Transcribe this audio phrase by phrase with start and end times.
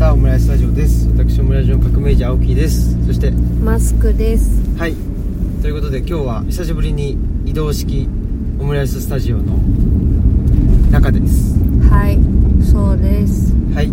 [0.00, 1.06] したオムライススタジオです。
[1.08, 3.06] 私オムライスの革命児青木です。
[3.06, 3.30] そして
[3.62, 4.58] マスクです。
[4.78, 4.94] はい。
[5.60, 8.08] ということで今日は久しぶりに移動式
[8.58, 9.58] オムライススタジオの
[10.90, 11.54] 中です。
[11.90, 12.18] はい
[12.64, 13.52] そうです。
[13.74, 13.92] はい。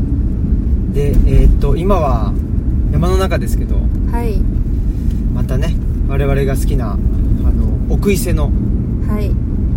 [0.93, 2.31] でえーっと今は
[2.93, 3.75] 山の中ですけど
[4.09, 4.39] はい。
[5.35, 5.75] またね
[6.07, 8.45] 我々が好きなあの奥伊勢の
[9.09, 9.27] はい。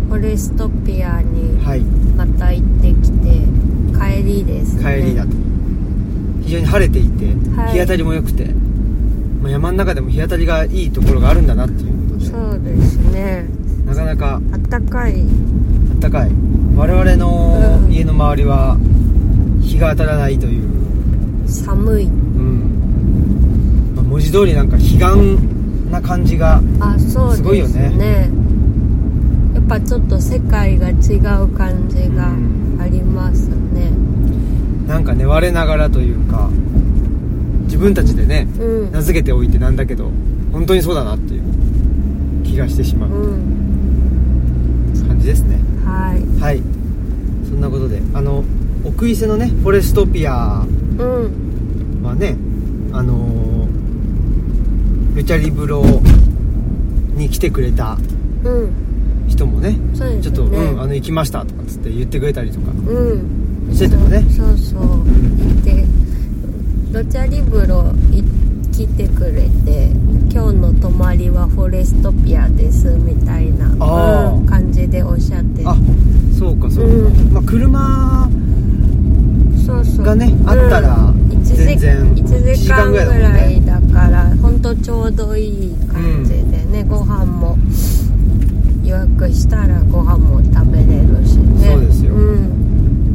[0.07, 1.81] フォレストピアにはい。
[2.15, 3.41] また行ってきて
[3.99, 4.95] 帰りですね。
[4.95, 5.50] 帰りだと
[6.43, 7.73] 非常に晴れていて、はい。
[7.73, 8.45] 日当たりも良くて、
[9.41, 12.25] まあ、山の中でも日当たりがいいところがあるんだなっていうことで。
[12.25, 13.45] そうですね。
[13.85, 15.23] なかなかあったかい。
[15.99, 16.31] 暖かい。
[16.75, 17.91] 我々のうん。
[17.91, 18.77] 家の周りは
[19.61, 20.67] 日が当たらないという、
[21.47, 22.05] 寒い。
[22.05, 23.93] うん。
[23.95, 24.99] まあ文字通りなんか彼岸
[25.91, 28.29] な感じがあそうですすごいよね。
[29.53, 30.93] やっぱちょっと世界が違
[31.43, 33.55] う感じがうんありますね
[34.91, 36.49] なんかね我ながらというか
[37.63, 38.91] 自分たちでねうん。
[38.91, 40.11] 名付けておいてなんだけど
[40.51, 41.43] 本当にそうだなっていう
[42.43, 45.07] 気がしてしまううん。
[45.07, 45.59] 感じですね。
[45.85, 46.41] はい。
[46.41, 46.61] はい。
[47.49, 48.43] そんなことであの
[48.83, 50.65] 奥伊勢のねフォレストピア
[50.99, 52.03] うん。
[52.03, 52.35] はね
[52.91, 55.83] あのールチャリブロ
[57.15, 57.97] に来てくれた
[58.43, 58.71] うん。
[59.29, 60.21] 人もねそうですね。
[60.21, 62.71] ちょっと、うん、あの行きましたとかっつって言ってくれたりとか。
[62.71, 63.40] うん
[63.71, 64.57] してたよねそう。
[64.57, 65.63] そう。
[65.63, 65.85] で
[66.91, 68.23] ロチャリブロい
[68.71, 69.91] 来てくれて
[70.31, 73.69] 今日の泊まりはフォレストピアですみたいな、
[74.49, 75.63] 感じでおっしゃって。
[75.65, 75.75] あ
[76.37, 77.33] そうかそうか、うん。
[77.33, 78.29] まあ車
[79.65, 80.05] そうそう。
[80.05, 83.65] がねあったら1時全然1時間ぐ一時間ぐらい。
[83.65, 87.57] だから本当ちょうどいい感じでね、ご飯も
[88.83, 91.69] 予約したらご飯も食べれるしね。
[91.69, 92.13] そうですよ。
[92.13, 92.70] うん、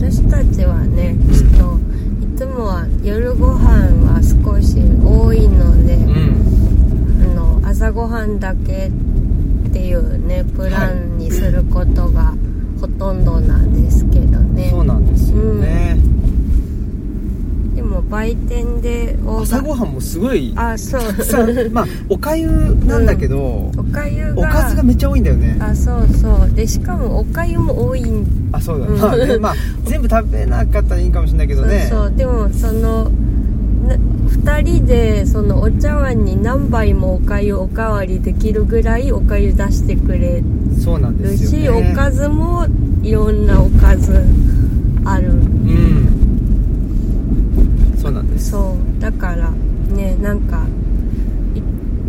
[0.08, 1.81] 私たちはねちょっと
[2.25, 7.32] いつもは夜ご飯は少し多いので、うん。
[7.32, 12.34] あの朝ごはんだけっていうねプランにすることが
[12.81, 16.16] ほとんどなんですけどね、そうなんですよね、で
[17.96, 21.02] も売店で大朝ごはんもすごいあそう。
[21.72, 22.48] まあおかゆ
[22.86, 25.56] なんだけど、おかゆがおかずがめっちゃ多いんだよね。
[25.60, 26.54] あそうそう。
[26.54, 28.26] でしかもおかゆも多いん。
[28.52, 28.98] あそうだ、うん。
[28.98, 31.86] まあねまあ 全部食べなかったらいいかもしれないけどね。
[31.88, 32.16] そうそう。
[32.16, 33.10] でもその
[33.88, 33.96] な
[34.54, 40.42] 2人でそのお茶碗に何杯もおかゆおかわりできるぐらいおかゆ出してくれ
[40.82, 42.66] そうなんでるし、おかずも
[43.02, 44.22] いろんなおかず
[45.04, 45.30] ある。
[45.30, 46.16] うん
[48.38, 49.50] そうだから
[49.94, 50.66] ねなんか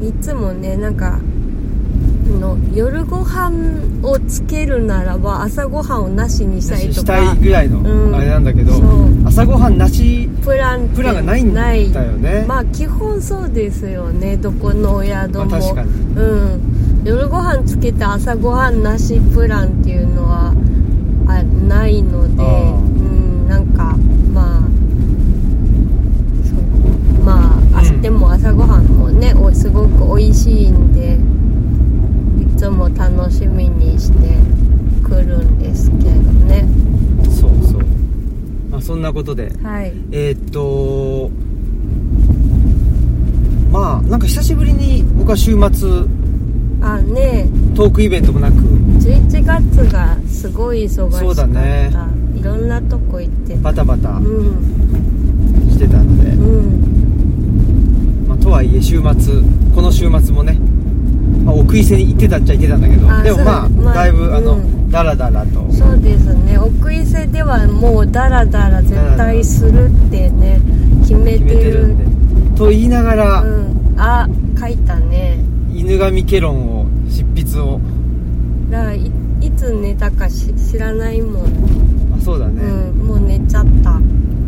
[0.02, 3.52] いいつもねなんかあの夜ご飯
[4.04, 12.46] をつけるならば朝ごはんをなしにしたいとしたかいぐらいのうんあれなんだけど、そう朝ごはんなしプランプランがないんだよね。
[12.48, 15.90] まあ基本そうですよねどこのお宿も、まあ確かに。
[16.16, 16.24] う
[16.56, 16.78] ん。
[17.08, 20.54] 夜ご飯つけて朝ごはんなしプランっていうのは
[21.28, 23.96] あないのであーうんなんか
[24.34, 24.62] まあ
[26.44, 31.18] そうまあ、あうんでも朝ごはんもねおすごく美味しいんで
[32.42, 34.18] いつも楽しみにして
[35.04, 36.68] 来るんですけどね。
[37.26, 37.86] そうそう。
[38.70, 39.52] まあそんなことで。
[39.64, 39.94] はい。
[40.12, 41.30] えーっと
[43.72, 45.90] まあなんか久しぶりに僕は週末
[46.82, 47.48] あね。
[47.76, 48.56] トークイベントもなく。
[48.58, 51.18] 11月がすごい忙しかった。
[51.20, 51.92] そうだね。
[52.36, 53.54] いろんなとこ行って。
[53.56, 55.70] たバタバタうん。
[55.72, 56.82] してたので、うん。
[56.82, 56.87] まあ、
[58.48, 59.42] とはいえ週末
[59.76, 60.54] この週末もね、
[61.44, 65.70] まあ、奥伊勢に行ってたっちゃ行ってたんだけどあでもまあ、まあだいぶあの、うんダラダラと。
[65.74, 66.58] そうですね。
[66.58, 70.62] 奥伊勢ではもうダラダラ絶対するってね
[71.02, 71.94] 決めてる。
[72.56, 73.96] と言いながら、うん。
[73.98, 75.40] あ書いたね。
[75.74, 77.82] 犬神家論を執筆を。
[78.72, 79.12] だからい
[79.42, 83.08] いつ寝たかし知らないもん、あそうだね、うん。
[83.08, 84.00] もう寝ちゃった。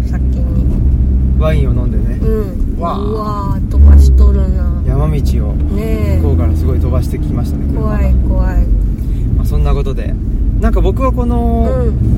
[0.10, 1.38] 先に。
[1.38, 2.69] ワインを飲んでね、うん。
[2.69, 4.82] うわー飛ばしとるな。
[4.86, 8.66] 山道をね向こうからすごい飛ばしてきましたね怖い怖い。
[9.36, 10.14] まあ、そんなことで。
[10.60, 11.68] なんか僕はこの、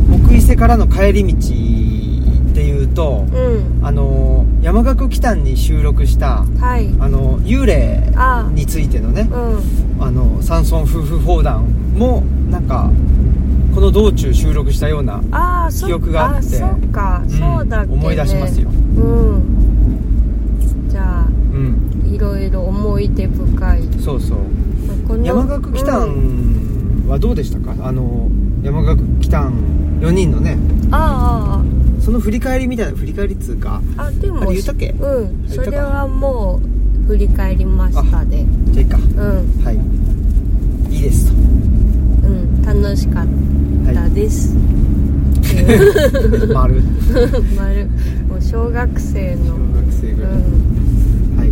[0.09, 0.15] うん。
[0.25, 3.85] 奥伊勢からの帰り道っていうと、うん。
[3.85, 6.87] あの山岳祈祷に収録したはい。
[6.99, 8.49] あの幽霊あ。
[8.53, 10.03] についてのねうん。
[10.03, 11.63] あの山村夫婦砲弾
[11.95, 12.89] もなんか
[13.73, 15.21] この道中収録したような、
[15.71, 16.57] 記憶があって。
[16.57, 16.69] そう
[17.85, 17.93] ん。
[17.93, 18.69] 思い出しますよ。
[18.69, 18.71] う
[19.01, 19.60] ん
[22.21, 23.81] ろいろ思い出深い。
[23.99, 24.37] そうそう。
[25.23, 27.05] 山岳祈祷うん。
[27.09, 28.29] はどうでしたか、あの
[28.63, 29.51] 山岳祈祷
[30.01, 30.57] 4人のね。
[30.91, 33.81] ああその振り返りみたいな振り返りっつうか。
[33.97, 34.89] あでもあれ言ったっけ？
[34.99, 35.45] うん。
[35.49, 36.59] それはも
[37.03, 38.97] う振り返りましたでじゃあいいか。
[38.97, 39.65] うん。
[39.65, 40.95] はい。
[40.95, 41.31] いいです。
[41.31, 41.33] と
[42.27, 42.61] うん。
[42.81, 43.27] 楽しかっ
[43.93, 46.43] たです、ってい。
[46.45, 46.81] う 丸。
[47.57, 47.85] 丸。
[48.29, 50.35] もう小学生の小学生うぐらい、ん
[51.37, 51.51] はい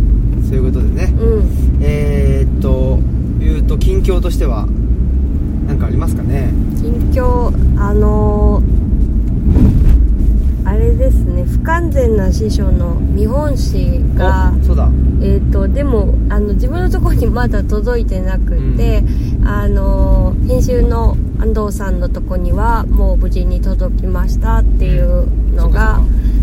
[0.50, 1.14] そういうことでね。
[1.16, 1.78] うん。
[1.80, 2.98] えー、っと
[3.38, 4.66] 言うと近況としては
[5.68, 6.52] 何かありますかね？
[6.82, 8.80] 近況あのー
[10.64, 11.44] あれですね。
[11.44, 14.88] 不完全な師匠の見本誌がおそうだ。
[15.20, 19.04] えー、とでもあの自分のところにまだ届いてなくて、
[19.44, 26.00] あの編集の安藤さんのとこにはもう無事に届きましたっていうのが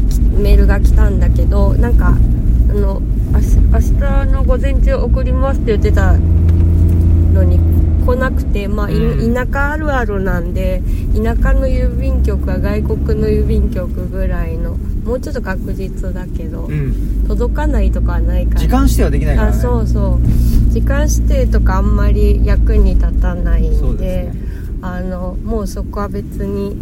[0.09, 3.01] きメールが来たんだけどなんかあの
[3.33, 7.59] 明日の午前中送りますって言ってたのに
[8.05, 9.33] 来なくて、まあ、いうん。
[9.33, 10.81] 田舎あるあるなんで
[11.13, 17.25] 田舎の郵便局は外国の郵便局ぐらいのもうちょっと確実だけど、うん。
[17.27, 20.71] 届かないとかはないから時間指定はできないからあねそうそう。
[20.71, 24.33] 時間指定とかあんまり役に立たないそんでね。
[24.81, 26.77] あのもうそこは別に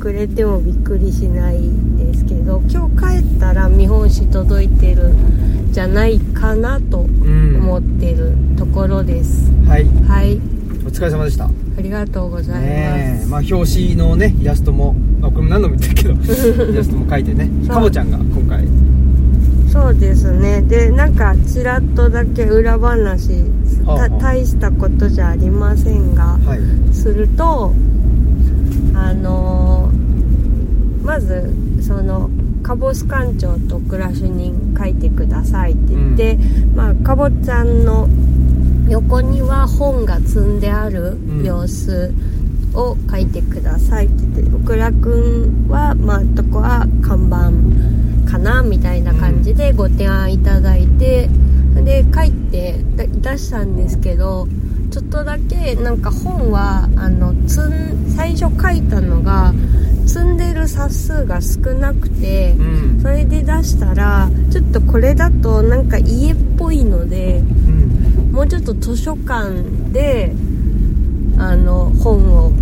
[0.00, 1.60] くれてもびっくりしない
[1.98, 5.47] ですけど今日帰ったら見本誌届いてるん
[5.78, 7.56] じゃないかなとうん。
[7.60, 9.84] 思ってるところです、はい。
[10.08, 10.34] はい。
[10.84, 11.44] お疲れ様でした。
[11.44, 13.26] ありがとうございます、ねえ。
[13.26, 17.48] まあ表紙のねイラストも、まあ、これも何度も言ってるけど イラストも描いてね。
[17.68, 18.66] かぼちゃんが今回。
[19.72, 20.62] そうですね。
[20.62, 23.44] でなんかちらっとだけ裏話
[24.20, 26.60] 大したことじゃありませんがはい。
[26.92, 27.72] すると
[28.94, 32.28] あのーまずその
[32.68, 36.38] カボス館長と暮らし人書いてくださいって言って、
[36.74, 38.06] まあかぼちゃんの
[38.90, 42.12] 横には本が積んであるん様子
[42.74, 51.30] を書いてくださいって言って奥倉くんはまあとこは看板かなみたいな感じでご提案いただいて、
[51.74, 54.46] で書いてだ出したんですけど
[54.90, 59.52] ちょっとだけなんか本はあの積ん最初書いたのが
[60.06, 63.00] 積んでる冊数が少なくてうん。
[63.02, 68.32] それで出したらちょっとこれだとなんか家っぽいのでうん。
[68.32, 69.62] もうちょっと図書館
[69.92, 70.32] で
[71.38, 72.52] あの本を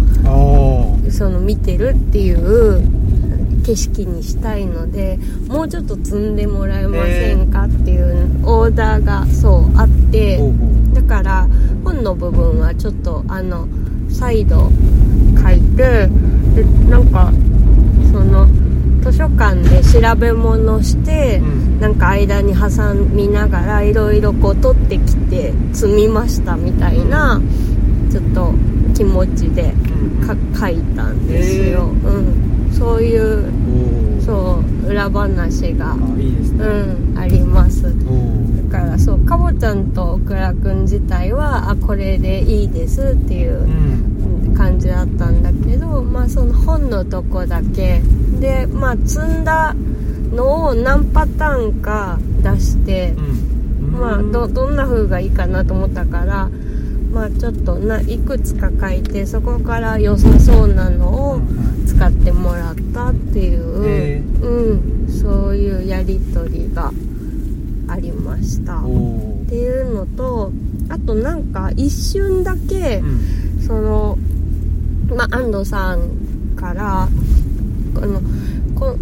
[1.10, 3.05] その見てるっていう
[3.66, 5.18] 景色にしたいので
[5.48, 10.38] もうちょっと積んでもらえませんかっていうオーダーがそうあって
[10.92, 11.48] だから
[11.84, 13.66] 本の部分はちょっとあの
[14.08, 14.70] 再度
[15.42, 16.08] 書いて
[16.54, 17.32] でなんか
[18.12, 18.46] その
[19.02, 21.66] 図書館で調べ物して、うん。
[21.80, 27.40] なんか間に挟みながらいろいろこう取ってきて積みましたみたいな
[28.10, 28.54] ちょっと
[28.94, 29.74] 気持ちで
[30.58, 37.82] 書いたんですよ、うん、そういうそう裏話が、あいいですね、うん、あります。
[38.70, 44.54] だからそうかぼちゃんとオクラくん自体はあこれでいいですっていううん。
[44.56, 48.00] 感じだったんだけどまあその本のとこだけ。
[48.40, 49.74] でまあ積んだ
[50.32, 53.92] のを何パターンか出してうん。
[53.92, 56.50] まあどどんな風がいいかなと思ったから
[57.12, 61.40] まあちょっとないくつか書いてそこから良さそうなのを
[61.96, 66.92] 使ってもらったっていう、へうん、そういうやり取りが
[67.88, 68.78] ありました。
[68.78, 68.82] っ
[69.48, 70.52] ていうのと
[70.88, 73.36] あとなんか一瞬だけ、うん。
[73.66, 74.18] その
[75.08, 77.08] まあ安藤さんからあ
[78.00, 78.20] の
[78.74, 78.96] こ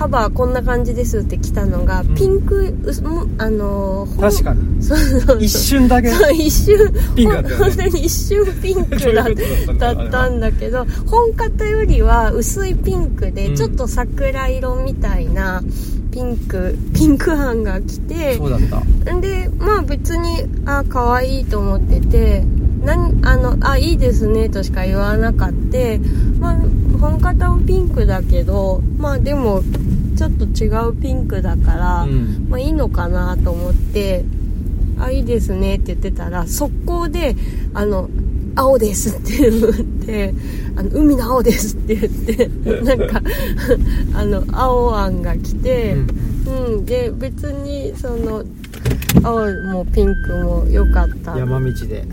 [0.00, 2.14] カバーこんな感じですって来たのが、ん。
[2.14, 4.82] ピンクうすもあの確かに。
[4.82, 5.44] そうそう。
[5.44, 6.08] 一瞬だけ。
[6.08, 6.90] そう一瞬。
[7.14, 7.64] ピンクだったよね。
[7.64, 13.56] 本当に一瞬ピンクだだったんだけど本型よりは薄いピンクで、うん。
[13.56, 15.62] ちょっと桜色みたいな
[16.10, 18.60] ピンクピンク版が来てそうだっ
[19.04, 19.14] た。
[19.14, 22.42] んでまあ別にあ可愛いと思ってて
[22.86, 26.00] なんあのあいいですねとしか言わなかって
[26.38, 26.56] まあ
[26.98, 29.62] 本型もピンクだけどまあでも
[30.20, 32.46] ちょっと違うピンクだから、うん。
[32.50, 34.22] まあいいのかなと思って
[34.98, 37.34] あいいですねって言ってたら速攻で
[37.72, 38.10] あの
[38.54, 40.34] 青ですって言って
[40.76, 42.50] あの海の青ですって言って
[42.84, 43.22] なんか
[44.12, 45.94] あの青案が来て、
[46.46, 48.44] うんうん、で別にその
[49.22, 51.34] 青もピンクも良かった。
[51.38, 52.04] 山道で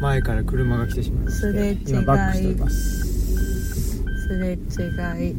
[0.00, 1.78] 前から車が来てしまいましてすれ違い。
[1.86, 3.10] 今バックしています。
[4.26, 5.36] すれ違い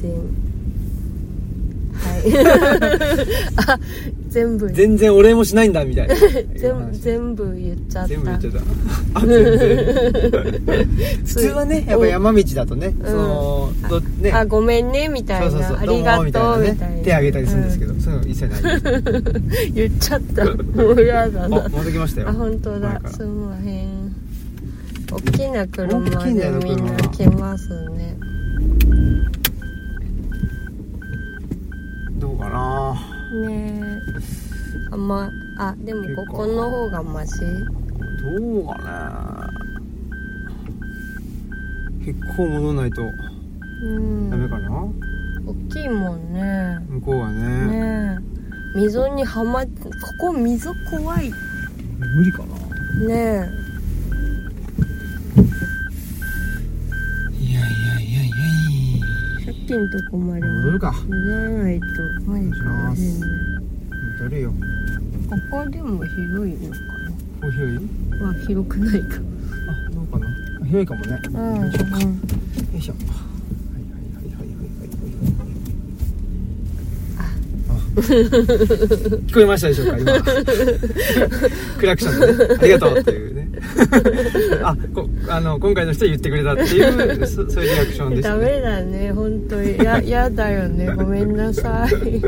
[0.00, 0.10] 然。
[2.00, 2.22] はい。
[3.56, 3.78] あ
[4.28, 4.70] 全部。
[4.70, 6.14] 全然お礼もしないんだみたいな。
[6.56, 8.08] 全部全部言っちゃった。
[8.08, 8.60] 全部言っちゃった。
[9.20, 9.58] あ全然。
[11.24, 11.46] 普通。
[11.48, 14.32] はねやっぱ山道だとね、そのどね。
[14.32, 15.50] あごめんねみたいな。
[15.50, 15.78] そうそうそう。
[15.78, 16.96] ありがとうみたいな,、みたいな。
[16.96, 18.74] ね手挙げたりするんですけど、そういうの一切ない。
[18.74, 20.44] うん言っちゃった。
[20.44, 22.28] もうやだあなまた来ましたよ。
[22.28, 23.00] あ本当だ。
[23.10, 24.00] すんまへん
[25.12, 28.16] 大きな車でみんな車来ますね
[32.20, 32.94] どうかな。
[33.48, 34.00] ねえ。
[34.92, 37.40] あまあでもここの方がマシ？
[37.40, 39.50] どうかな。
[42.04, 43.02] 結構戻んないと。
[43.82, 44.30] うん。
[44.30, 44.70] ダメかな、
[45.46, 46.78] 大きいもんね。
[46.88, 47.66] 向こうはね。
[47.66, 48.18] ね
[48.76, 48.78] え。
[48.78, 51.32] 溝にはまっここ溝怖い。
[51.98, 52.54] 無理かな。
[53.06, 53.59] ねい
[59.70, 60.90] 駅のとこまで戻るか。
[60.90, 61.86] 戻らないと。
[62.26, 62.40] 戻
[64.28, 64.52] るよ。
[65.30, 66.76] ここでも広いのか
[67.40, 67.52] な？
[67.52, 67.76] 広い？
[68.20, 69.06] は広くないか。
[69.68, 70.26] あどうかな？
[70.66, 71.20] 広いかもね。
[71.24, 71.68] うん、うん、よ
[72.76, 72.94] いしょ。
[78.00, 80.20] 聞こえましたでしょうか今
[81.78, 83.29] クラクションで、ね、ありがとうっていう
[84.62, 89.78] あこあの今回の人は言ってくれたっていうそそういうリアクションでしたダねメだね本当に。
[89.78, 90.92] ややだよね。
[90.96, 92.18] ごめんなさい。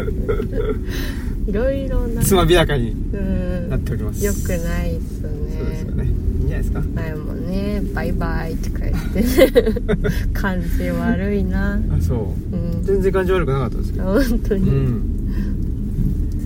[1.50, 2.22] いろいろな。
[2.22, 3.70] つまびらかにうん。
[3.70, 4.24] なっております。
[4.24, 6.04] よくないっすそうですよね。
[6.04, 6.82] ねいいんじゃないですか。
[6.94, 9.20] 前もねバイバイとか言って。
[9.20, 9.26] ね
[10.32, 11.74] 感じ悪いな。
[11.74, 12.56] あそう。
[12.56, 12.82] うん。
[12.82, 15.02] 全然感じ悪くなかったですけど本当に、うん。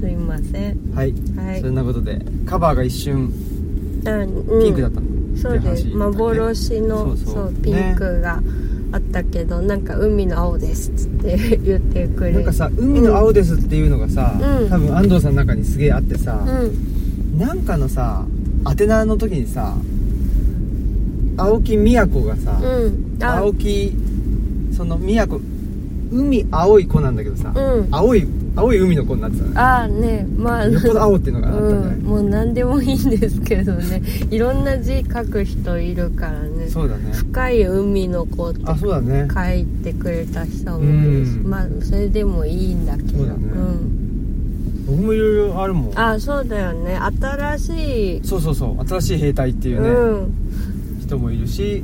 [0.00, 0.78] すいません。
[0.95, 1.61] はい、はい。
[1.61, 3.56] そんなことでカバーが一瞬あ
[4.11, 4.63] うん。
[4.63, 5.87] ピンクだったの、そうです。
[5.89, 8.43] 幻のそうピンクが
[8.93, 14.69] あったけど、なんか海の青ですって 言ってくれなんかさ海の青ですっていうのがさ、うん。
[14.69, 17.39] 多分安藤さんの中にすげえあってさ、うん。
[17.39, 18.25] なんかのさ
[18.69, 19.75] 宛名の時にさ
[21.37, 23.23] 青木美也子がさ、うん。
[23.23, 23.39] あ。
[23.39, 23.93] 青木
[24.77, 25.41] その美也子
[26.13, 27.89] 海青い子なんだけどさ、うん。
[27.91, 29.51] 青い青い海の子になってたね。
[29.55, 30.67] ああねまあ。
[30.67, 34.03] よっぽど青っていうのがあったんじゃない、うん、もう何でもいいんですけどね。
[34.31, 36.69] いろんな字書く人いるからね。
[36.69, 37.13] そうだね。
[37.13, 39.29] 深い海の子ってあそうだね。
[39.33, 41.51] 書いてくれた人もいるし、うん。
[41.51, 43.19] まあそれでもいいんだけど。
[43.19, 43.39] そうだね。
[43.39, 45.99] ん、僕もいろいろあるもん。
[45.99, 46.99] あそうだよね。
[47.21, 48.89] 新しいそうそうそう。
[48.89, 50.33] 新しい兵隊っていうね、うん。
[51.03, 51.83] 人もいるし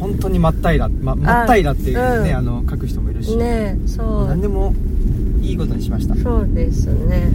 [0.00, 2.36] 本当に真っ平ら、ま、真っ平らっていうね、うん。
[2.36, 4.26] あの書く人もいるし、ねそう。
[4.26, 4.74] 何でも
[5.40, 7.32] いいことにしました、はそうですね。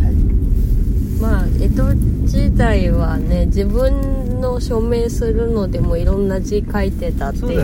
[1.18, 1.94] い、まあ江戸
[2.26, 7.56] 時代はね自分の署名するのでもいろんな字書いてたってそうね。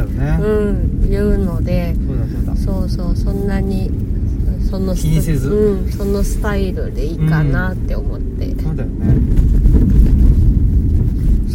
[0.42, 2.56] うん、言うのでそうだそうだ。
[2.56, 3.92] そうそうそんなに
[4.70, 5.50] そのス気にせず。
[5.50, 9.16] うん、そのスタイルでいいかなって思って、そうだよね。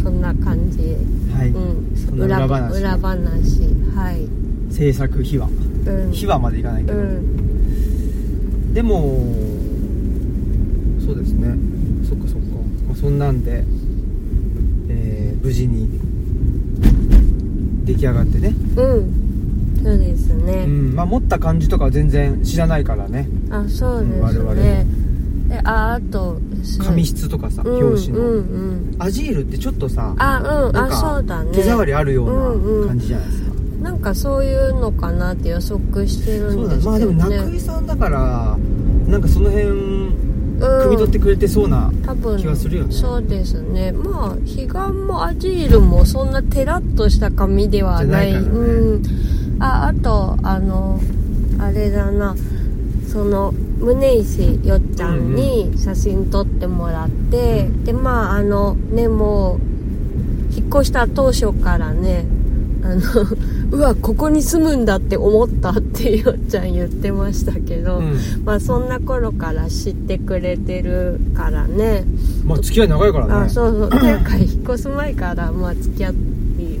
[0.01, 0.95] そんな感じ。
[1.33, 2.21] はい、うん。
[2.21, 2.79] 裏話。
[2.79, 3.61] 裏話。
[3.95, 4.73] はい。
[4.73, 5.49] 制作秘話。
[5.87, 6.11] うん。
[6.11, 7.46] 秘話までいかないけど、うん
[8.77, 9.17] でも
[11.03, 11.47] そうですね。
[12.07, 12.47] そっかそっか、
[12.87, 13.63] まあ、そんなんで、
[14.87, 15.89] えー無事に
[17.85, 19.81] 出来上がってね、うん。
[19.83, 20.95] そうですね、うん。
[20.95, 23.27] まあ、持った感じとかは全然知らないからね。
[23.49, 24.85] あそうですうん我々ね
[25.49, 26.39] でああと
[26.85, 28.37] 紙質とかさ、うん表紙の、うん。
[28.37, 31.51] うんアジールってちょっとさあうんあなんかそうだね。
[31.51, 33.47] 手触りあるようんううんなん感じじゃないですか、
[33.81, 36.85] なんかそういうのかなって予測してるんですけどね。
[36.85, 38.57] まあでも中井さんだから
[39.07, 40.27] なんかその辺うん。
[40.59, 41.91] 汲み取ってくれてそうな
[42.39, 42.93] 気はするよね。
[42.93, 43.91] そうですね。
[43.91, 44.67] まあ彼岸
[45.05, 48.33] もアジールもそんなテラッとした紙ではない。
[48.33, 48.39] ね。
[48.39, 49.03] うん。
[49.59, 50.99] ああとあの
[51.59, 52.35] あれだな。
[53.07, 59.59] その宗石よっちゃんに写真撮ってもらって、でまああのねもう
[60.55, 62.25] 引っ越した当初からね
[62.83, 63.01] あの
[63.69, 68.17] うわここに住むんだって思ったってよっちゃん言ってましたけど、うん。
[68.45, 72.05] まあそんな頃から知ってくれてるからね。
[72.45, 73.33] まあ付き合い長いからね。
[73.33, 73.87] あそうそう。
[73.87, 76.13] っていうか引っ越す前からまあ付き合い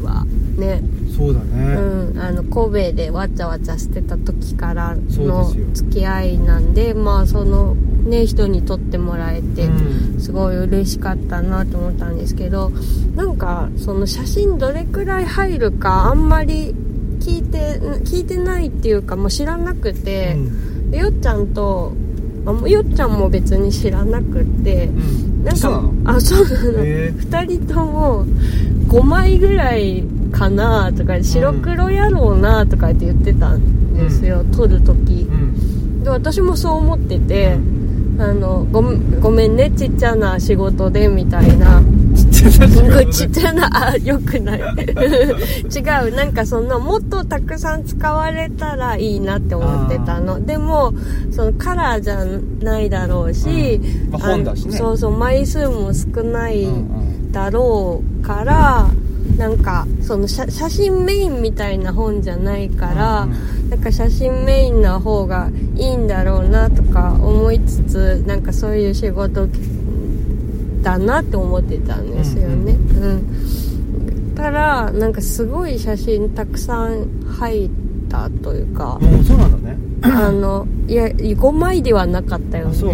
[0.01, 0.25] は
[0.57, 0.81] ね。
[1.17, 2.21] そうだうね、ん。
[2.21, 7.75] あの神戸でわちゃわちゃしてた時からの付き合いなんでまあその
[8.07, 10.19] ね人に撮ってもらえて、うん。
[10.19, 12.71] すごい嬉しかったなと思ったんですけど
[13.15, 16.73] なんかその写真どれくらい入るかあんまり
[17.19, 20.91] 聞いて聞いてないっていうかもう知らなくて、うん。
[20.91, 21.93] でよっちゃんと
[22.65, 25.43] よっちゃんも別に知らなくってうん。
[25.43, 26.85] なんかあそうなの。
[26.85, 28.25] へ2人とも
[28.87, 35.27] 5枚ぐらいかなとか白黒やろうなとかって言ってたんですよ、撮る時。
[35.29, 36.03] うん。
[36.03, 37.57] で私もそう思ってて、
[38.19, 41.81] あのごめんごめんねちっちゃな仕事でみたいな。
[42.15, 43.05] ちっちゃな仕事で。
[43.13, 44.59] ちっちゃなあよくない。
[45.69, 50.43] 違うなんかそのもっとたくさん使われたらいいなって思ってたの。
[50.43, 50.93] でも
[51.31, 52.25] そのカラーじゃ
[52.63, 53.79] ないだろうし、
[54.11, 54.19] うん。
[54.19, 54.55] まあね。
[54.71, 57.31] そうそう枚数も少ないうんうん。
[57.31, 58.89] だろうから
[59.37, 69.47] なんかその写写真メインみたいな本じゃないから、うんなんか写真メインな方がいいんだろうなとか思いつつなんかそういう仕事
[70.81, 72.71] だなって思ってたんですよね。
[72.73, 72.73] う
[74.31, 77.69] ん、たらなんかすごい写真たくさん入っ
[78.09, 79.77] たというかもうそうなんだね。
[80.01, 82.71] あのいや5枚ではなかったよね。
[82.71, 82.93] あそう。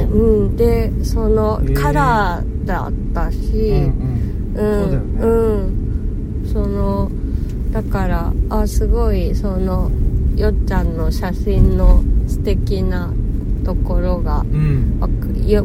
[0.49, 0.57] ん。
[0.57, 4.55] でそのカラーだったし、うん。
[4.55, 4.83] うん。
[4.83, 5.21] そうだよね。
[5.21, 5.27] う
[6.47, 6.49] ん。
[6.51, 7.11] その
[7.71, 9.91] だからあすごいその
[10.35, 13.13] よっちゃんの写真の素敵な
[13.63, 14.99] ところがうん。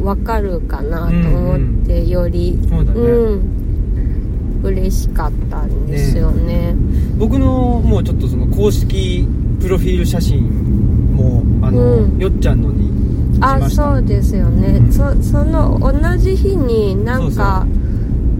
[0.03, 4.61] わかるかなと思って、よりそうだね、うん。
[4.63, 6.75] 嬉しかったんですよね。
[7.17, 9.25] 僕のもうちょっとその公式
[9.61, 12.17] プロフィール写真もあの、うん。
[12.17, 12.87] よっちゃんのに
[13.35, 14.91] しあそうですよね、うん。
[14.91, 17.65] そその同じ日になんか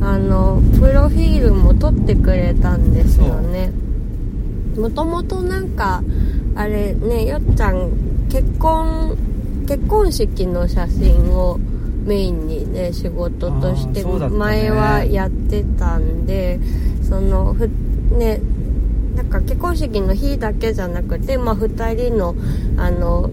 [0.02, 3.72] あのプロフィールも撮ってくれたんですよね。
[4.78, 6.04] もともとなんか
[6.60, 9.18] あれねよっちゃん結婚
[9.66, 11.58] 結婚式の写真を
[12.04, 16.60] メインにね仕事として前はやってたんで
[17.02, 17.70] そのふ
[18.12, 18.42] ね
[19.16, 22.36] なんか結婚式の日だけじゃなくて、まあ、2人の
[22.78, 23.30] あの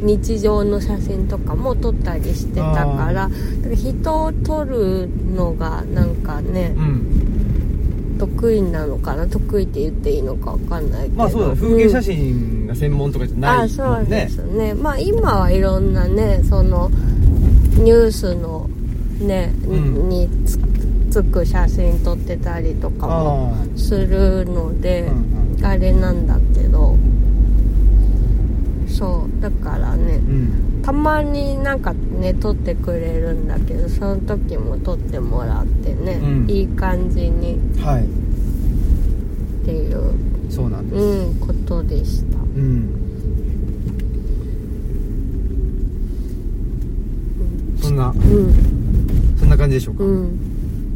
[0.00, 3.30] 日常の写真とかも撮ったりしてたからだか
[3.68, 7.23] ら人を撮るのがなんかねうん
[8.18, 9.26] 得意なのかな？
[9.26, 11.16] 得意って言っていいのかわかんないけど。
[11.16, 14.74] まあそうだね風景写真真が専門とかじゃないあそうでもんね、すね。
[14.74, 16.90] まあ今はいろんなねその
[17.78, 18.68] ニュースの
[19.20, 20.08] ね、うん。
[20.08, 20.58] につ
[21.10, 25.08] つく写真撮ってたりとかもあするので
[25.62, 26.96] あれなんだけど
[28.96, 30.82] そうだからねうん。
[30.82, 36.50] たまになんかね撮ってくれるんだけどその時も撮ってもらってね、うん。
[36.50, 37.58] いい感じに。
[37.80, 38.04] はい。
[38.04, 38.06] っ
[39.64, 40.12] ていう、
[40.50, 41.02] そうなんです。
[41.02, 42.36] うん、ことでした。
[42.36, 43.00] うん。
[47.80, 49.36] そんなうん。
[49.38, 50.38] そんな感じでしょうか、うん。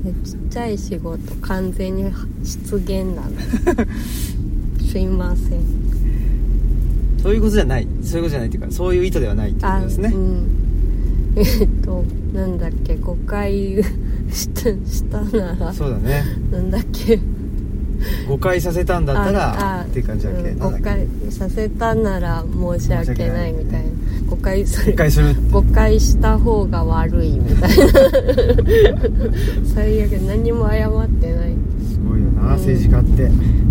[0.06, 2.12] えちっちゃい仕事完全に
[2.44, 3.36] 失言だね
[4.90, 5.77] すいません
[7.22, 7.88] そういうことじゃない。
[8.02, 10.12] そういうことじゃないっていうかそういう意図ではないっていうことですね。
[10.14, 10.68] うん。
[11.36, 13.82] えっとなんだっけ誤解
[14.30, 15.72] したしたなら。
[15.72, 16.24] そうだね。
[16.50, 17.18] なんだっけ。
[18.28, 22.44] 誤解させたんだったあらあっていう感じだっけ、うん誤解させたなら
[22.78, 23.88] 申し訳ないみたいな。
[24.28, 24.92] 誤解する。
[24.92, 27.86] 誤解する誤解した方が悪いみたいな。
[29.74, 31.54] 最悪何も謝ってない。
[31.90, 33.26] すごいよな、うん政治家って。
[33.26, 33.67] 単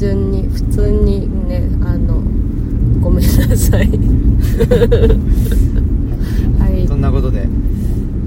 [0.00, 2.22] 純に普通にねあの
[3.02, 3.90] ごめんなさい。
[6.58, 6.88] はい。
[6.88, 7.46] そんなことで、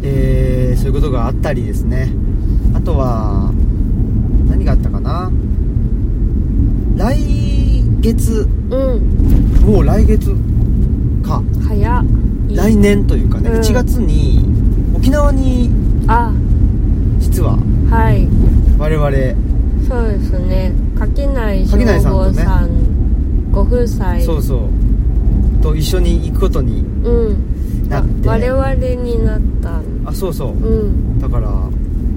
[0.04, 2.12] えー、そういうことがあったりですね。
[2.76, 3.52] あとは
[4.48, 5.32] 何があったかな。
[6.96, 7.18] 来
[8.02, 8.48] 月。
[8.70, 9.74] うん。
[9.74, 10.30] もう来月。
[11.24, 11.42] か。
[11.68, 12.04] 早
[12.50, 13.60] い来年というかね、うん。
[13.62, 14.46] 1月に
[14.94, 15.72] 沖縄に
[16.06, 16.32] あ。
[17.20, 17.58] 実は
[17.90, 18.28] はい。
[18.78, 19.10] 我々
[19.88, 20.74] そうですね
[21.06, 24.20] 垣内省吾さんご夫妻。
[24.22, 24.60] そうそう。
[25.62, 27.90] と一緒に行くことにうん。
[27.90, 28.28] なって。
[28.28, 29.82] わ我々になった。
[30.06, 30.52] あそうそう。
[30.54, 31.20] うん。
[31.20, 31.50] だから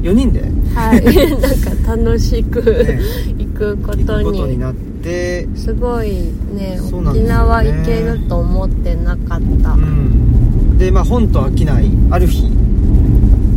[0.03, 0.43] 4人で？
[0.75, 1.05] はい。
[1.41, 3.01] なんか楽しく、ね。
[3.39, 4.25] 行くこ行とに。
[4.25, 5.49] くことになって。
[5.57, 6.11] すごい
[6.55, 6.81] ねね。
[6.81, 10.79] 沖縄行けると思ってなかった、うん。
[10.79, 11.69] でまあ本と商い
[12.11, 12.51] ある日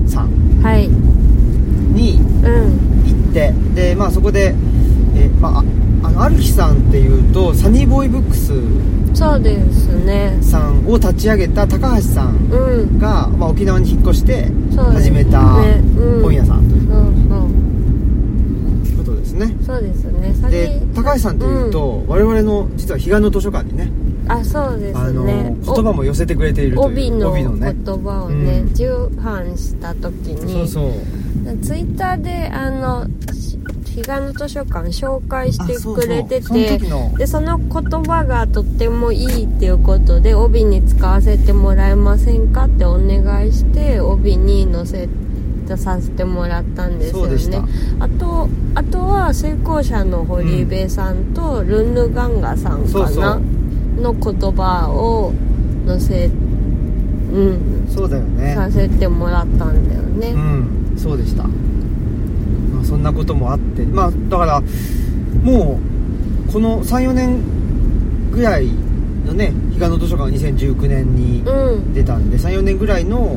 [0.08, 0.30] さん
[0.64, 0.90] はい。
[1.94, 2.54] にうん。
[3.06, 3.54] 行って。
[3.76, 4.54] でまあそこで
[5.20, 5.64] えまああ
[6.08, 8.54] あのある日さんっていうとサニーボーイブックス
[9.14, 10.38] そうですね。
[10.42, 13.00] さんを立ち上げた高橋さんうん。
[13.00, 14.50] が、まあ、沖縄に引っ越して
[14.94, 16.22] 始めたねうん。
[16.24, 16.88] 本屋さんという
[18.98, 20.34] ことですね、そうですね。
[20.42, 23.92] 先で高橋さんっていうと、我々の実は彼岸の図書館にね
[24.26, 28.74] うんあそうですあのね言葉も寄せてくれているという帯の帯の言ね葉をね、うん。
[28.74, 30.54] 重版した時に。
[30.54, 31.58] そうそう。
[31.64, 33.49] ツイッターであのし
[34.00, 45.10] 彼岸の図書館紹介してくれてあそのてでその言葉がとってもいいっていうことで帯に使わせてもらえませんかってお願いして帯に載せ
[45.78, 47.62] させてもらったんですよね
[48.00, 53.40] あとあとは成功者の堀部さんとルンヌガンガさんかな、
[54.02, 55.32] の言葉を
[55.86, 61.44] 載せうんそうだよねさせてもらったんだよねうんそうでした、
[62.74, 64.62] まあ、そんなこともあってまあだから
[65.44, 65.80] も
[66.48, 67.42] うこの34年
[68.32, 68.68] ぐらい
[69.26, 71.94] のね彼岸の図書館が2019年にうん。
[71.94, 73.36] 出たんで34年ぐらいの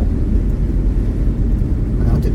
[2.04, 2.34] なんていう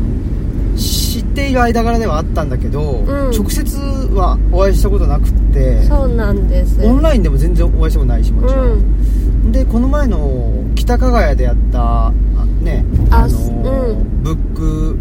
[0.72, 3.30] の知っている間柄ではあったんだけど、ん。
[3.30, 3.76] 直接
[4.12, 6.80] はお会いしたことなくってそうなんです。
[6.84, 9.52] オンラインでも全然お会いしたことないしもちろん、うん。
[9.52, 12.12] でこの前の北加賀屋でやったあ
[12.62, 14.22] ねああのーうん。
[14.22, 14.98] ブック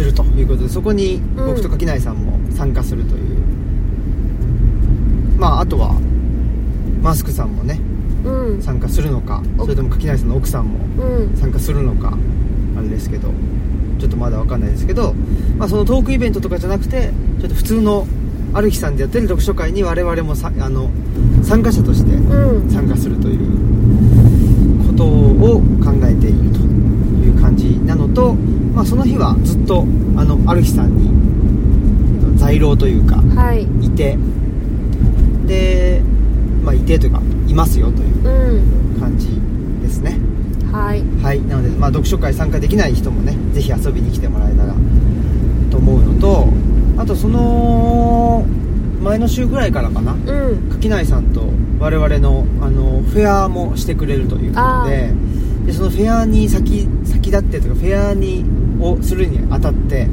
[0.00, 0.24] すると。
[0.24, 1.46] いうことでそこにうん。
[1.48, 3.38] 僕と垣内さんも参加するという、
[5.38, 6.00] まああとは
[7.02, 7.78] マスクさんもね
[8.24, 8.62] うん。
[8.62, 9.64] 参加するのかお。
[9.64, 11.36] それとも垣内さんの奥さんもうん。
[11.36, 12.16] 参加するのか
[12.78, 13.28] あれですけど
[13.98, 15.12] ちょっとまだ分かんないですけど、
[15.58, 17.10] まあ、そのトークイベントとかじゃなくて
[17.40, 18.06] ちょっと普通の
[18.54, 20.90] ある日さんでやってる読書会に我々もさあの
[21.42, 22.70] 参加者としてうん。
[22.70, 26.60] 参加するということを考えていると
[27.26, 28.36] いう感じなのと、
[28.74, 29.84] まあ、その日はずっと
[30.16, 33.64] あのある日さんに在廊というかはい。
[33.84, 34.16] いて
[35.46, 36.00] で、
[36.64, 38.24] まあ、いてというかいますよという
[38.94, 39.00] うん。
[39.00, 39.28] 感じ
[39.82, 40.18] ですね。
[40.72, 41.02] はい。
[41.22, 41.40] はい。
[41.46, 44.74] なので、まあ、読書会参加できない人もねぜひ遊びに来てもらえたら
[45.70, 46.48] と思うのと
[46.96, 48.44] あとその
[49.02, 50.16] 前の週ぐらいからかなう
[50.54, 50.70] ん。
[50.70, 51.42] 垣内さんと
[51.78, 55.10] 我々のあのフェアもしてくれるということで
[55.66, 58.44] でそのフェアに先先立ってというかフェアに
[58.82, 60.08] をするにあたって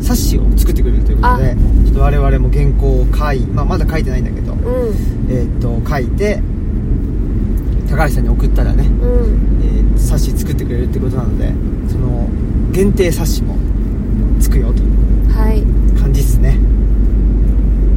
[0.00, 4.60] 冊子を作ってくれるということでちょっと我々も原稿を書い、まあ、まだ書いてないんだけど、うん。
[5.30, 6.40] えーっと書いて
[7.88, 9.60] 高橋さんに送ったらね、うん。
[9.62, 11.52] えー冊子作ってくれるってことなので
[11.90, 12.28] その
[12.72, 13.54] 限定冊子も
[14.40, 15.62] つくよというはい。
[15.98, 16.58] 感じですね。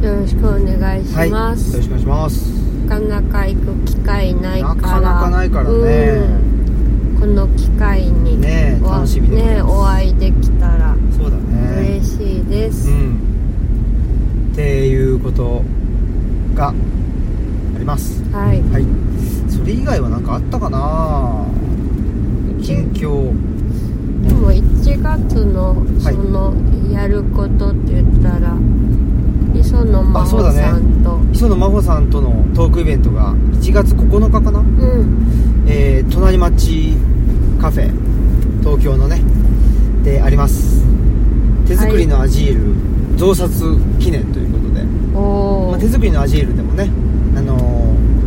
[0.02, 1.28] よろしくお願いしはい。
[1.28, 2.48] よます、ろしくお願いします。
[2.88, 4.74] なかなか行く機会ないから。
[4.74, 5.70] なかなかないからね。
[5.72, 6.47] うん
[7.20, 11.98] この機会にね楽しみねお会いできたらそうだね。
[12.00, 13.18] 嬉しいです、うん。
[14.52, 15.62] っていうこと
[16.54, 16.74] があ
[17.78, 18.22] ります。
[18.32, 18.62] はい。
[18.70, 18.86] はい。
[19.50, 21.44] それ以外は何かあったかな？
[22.62, 23.32] 近況。
[24.26, 26.14] でも1月のはい。
[26.14, 26.54] その
[26.92, 28.56] やることって言ったら、
[29.54, 31.20] 磯野真帆さんと。
[31.32, 35.64] 磯野真帆さんとのトークイベントが1月9日かな、うん。
[35.66, 36.94] えー、隣町
[37.60, 37.90] カフェ
[38.60, 39.20] 東京のね
[40.02, 40.84] であります。
[41.66, 43.50] 手作りのアジール、増刷
[43.98, 46.90] 記念ということで、まあ、おお手作りのアジールでもね
[47.36, 47.58] あの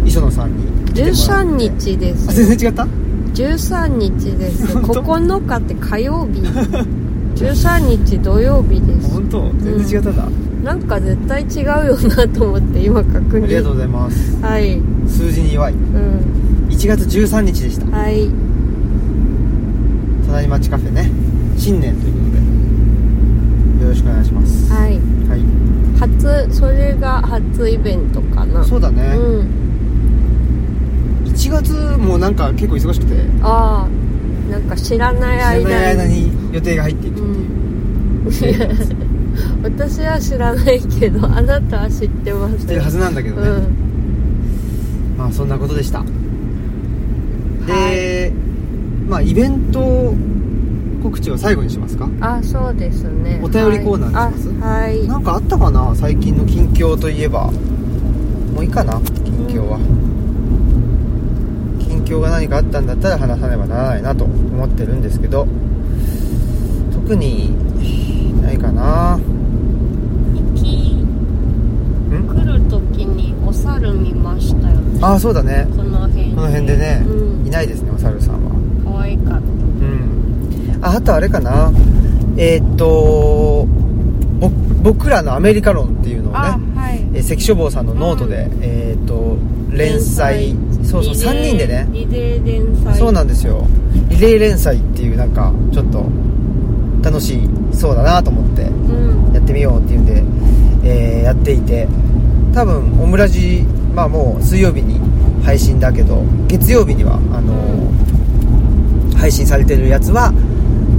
[0.03, 1.21] ー、磯野さんに来てもらって。
[1.21, 2.29] 13日です。
[2.29, 2.87] あ全然違った
[3.33, 4.67] ？13日です。
[4.77, 6.41] 本当？9日って火曜日。
[7.35, 9.09] 13日土曜日です。
[9.11, 9.51] 本当？
[9.59, 10.23] 全然違ったんだ、
[10.63, 13.43] なんか絶対違うよなと思って今確認。
[13.45, 14.41] ありがとうございます。
[14.41, 14.77] はい。
[14.77, 15.73] うん数字に弱い。
[16.69, 17.85] 1月13日でした。
[17.97, 18.29] はい。
[20.25, 21.09] 隣町カフェね。
[21.57, 22.25] 新年ということ
[23.79, 23.83] で。
[23.83, 24.71] よろしくお願いします。
[24.71, 24.99] はい。
[25.27, 25.41] はい。
[25.99, 28.63] 初それが初イベントかな。
[28.63, 29.47] そうだね、うん。
[31.25, 33.15] 1月もなんか結構忙しくて。
[33.41, 37.19] ああなんか知らない知らない間に間に予定が入っていくっ
[38.33, 39.10] ていう、うん
[39.63, 42.57] 私は知らないけど あなたは知ってます。
[42.59, 45.17] 知ってるはずなんだけどね、うん。
[45.17, 46.03] まあそんなことでした。
[47.67, 49.09] で、はい。
[49.09, 50.13] まあイベント
[51.03, 52.07] 告知は最後にしますか？
[52.21, 53.39] あそうですね。
[53.43, 54.61] お便りコーナーにします？
[54.61, 55.07] はい、はい。
[55.07, 55.91] なんかあったかな？
[55.95, 57.51] 最近の近況といえば。
[58.55, 58.93] もういいかな？
[59.23, 59.79] 近況は、
[61.79, 65.47] 近況が何かあったんだったら話さねばならないなと思ってるんですけど。
[66.93, 67.51] 特に
[68.41, 69.19] ないかな
[70.33, 71.05] 行きん
[72.09, 74.99] 来る時にお猿見ましたよね。
[75.01, 75.67] ああそうだね。
[75.75, 77.47] この辺この辺でね、うん。
[77.47, 78.51] いないですねお猿さんは。
[78.93, 79.37] 可愛かった。
[79.37, 80.79] うん。
[80.81, 81.71] ああとあれかな。
[82.37, 83.67] えーっと
[84.39, 84.49] ぼ
[84.83, 86.99] 僕らのアメリカ論っていうのをねあはい。
[87.13, 89.37] えー関書房さんのノートで、えーっと
[89.75, 90.55] 連載。
[90.83, 91.87] そうそう3人でね。
[91.91, 92.95] リレー連載。
[92.97, 93.65] そうなんですよ。
[94.09, 96.05] リレー連載っていうなんかちょっと
[97.03, 99.33] 楽しいそうだなと思ってうん。
[99.33, 100.23] やってみようっていうんで、
[100.83, 101.87] えーやっていて
[102.53, 104.99] 多分オムラジまあもう水曜日に
[105.43, 108.11] 配信だけど月曜日にはあのー
[109.21, 110.33] 配信されてるやつは、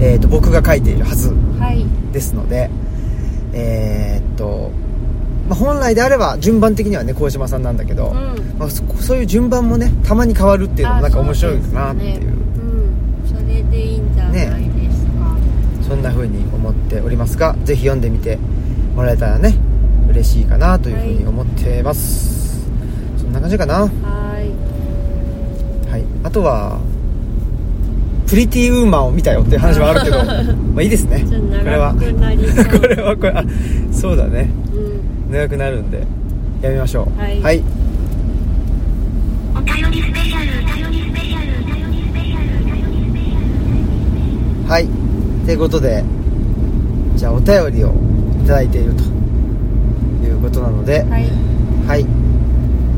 [0.01, 1.85] えー、と僕が書いているはずはい。
[2.13, 2.71] ですので
[3.53, 4.71] えーっと、
[5.49, 8.15] まあ、本来であれば順番的にはね鴻島さんなんだけど、うん。
[8.59, 12.21] まあ、そそういう順番もねたまに変わるっていうのもなんか面白いかなっていう。
[12.21, 12.27] ね。
[12.27, 13.29] うん。
[13.29, 15.37] それでいいんじゃないですか、
[15.89, 18.39] そんな風に思っておりますがぜひ読んでみて
[18.95, 19.57] もらえたらね
[20.13, 22.61] 嬉しいかなという風に思ってます、
[23.17, 23.75] そんな感じかな？
[23.81, 23.89] は
[25.89, 25.91] い。
[25.91, 26.05] はい。
[26.23, 26.79] あとは
[28.27, 30.19] プリティウーマンを見たよっていう話はあるけど
[30.73, 31.25] まあいいですね。
[31.27, 32.01] これはこ
[32.87, 33.45] れはこれあ
[33.91, 34.51] そうだね。
[35.29, 35.33] うん。
[35.33, 36.07] 長くなるんで
[36.61, 37.21] やめましょう。
[37.21, 37.41] はい。
[37.41, 37.63] はい、
[39.57, 44.71] お便りスペシャル、お便りスペシャル、お便りスペシャル、お便りスペシャル。
[44.71, 44.87] はい。
[45.47, 46.05] ということで
[47.17, 47.93] じゃあお便りを
[48.43, 49.05] いただいていると
[50.33, 51.31] いうことなのではい。
[51.87, 52.07] はい。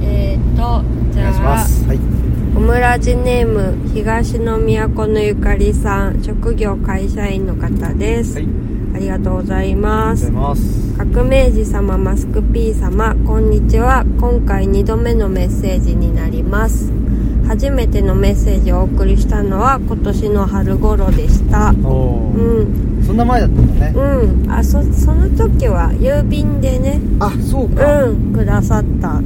[0.02, 1.86] えーとじお願いしゃあます。
[1.86, 1.98] はい。
[2.56, 8.48] オムラジネーム東の都のゆかりさん職業会社員の方です、はい。
[8.94, 10.28] ありがとうございます。
[10.28, 10.94] います。
[10.96, 14.04] 革命児様マスク P 様こんにちは。
[14.20, 16.92] 今回2度目のメッセージになります。
[17.48, 21.74] 初めてのメッセージをお送りしたのは今年の春頃でした。
[21.82, 24.50] おおうー、んそんな前だったんだね、うん。
[24.50, 27.00] あそその時は郵便でね。
[27.20, 28.32] あそうか、うん。
[28.32, 29.20] くださった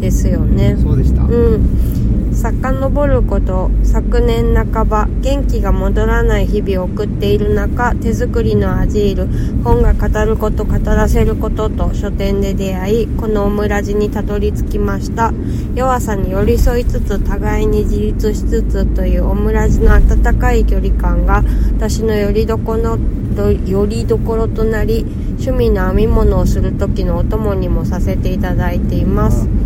[0.00, 0.76] ですよね。
[0.80, 1.97] そうでした、うん
[2.38, 9.26] 遡ること昨年半ば元気が戻らない日々を送っている中手作りのアジール
[9.64, 15.32] 本が語ること語らせることと書店で出会いこのオムラジにたどり着きました。
[15.74, 21.42] 弱さに寄り添いつつ互いに自立しつつというオムラジの温かい距離感が
[21.76, 22.98] 私のよりどころ
[23.34, 25.04] どよりどころとなり
[25.38, 29.57] 趣味の編み物をする時のお供にもさせていただいています。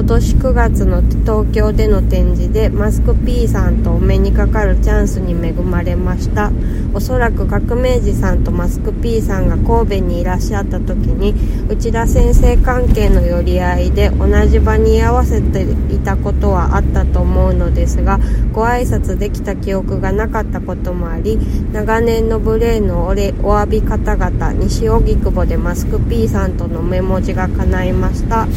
[0.00, 6.50] 今年9月の東京での展示でマスク P さんとお目にかかるチャンスに恵まれました。
[6.94, 11.34] おそらく革命児さんとマスク P さんが神戸にいらっしゃった時に
[11.68, 18.18] 内田先生関係の寄り合いで同じ場に居合わせていたことはあったと思うのですが
[18.52, 21.38] ご挨拶できた記憶がなかったこともあり
[21.72, 28.48] 長年の無礼のお礼お詫び方々西荻窪でマスク P さんとのメモ字が叶いました。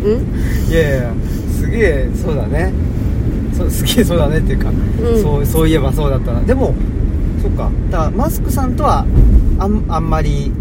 [0.00, 0.70] ん？
[0.70, 1.12] いやいや
[1.50, 2.72] すげえそうだね。
[3.56, 4.74] そ すげえそうだねっていうか、ん。
[5.22, 6.40] そうそういえばそうだったな。
[6.40, 6.74] でも
[7.42, 7.70] そっか。
[7.90, 9.04] だからマスクさんとは
[9.58, 10.52] あんあんまり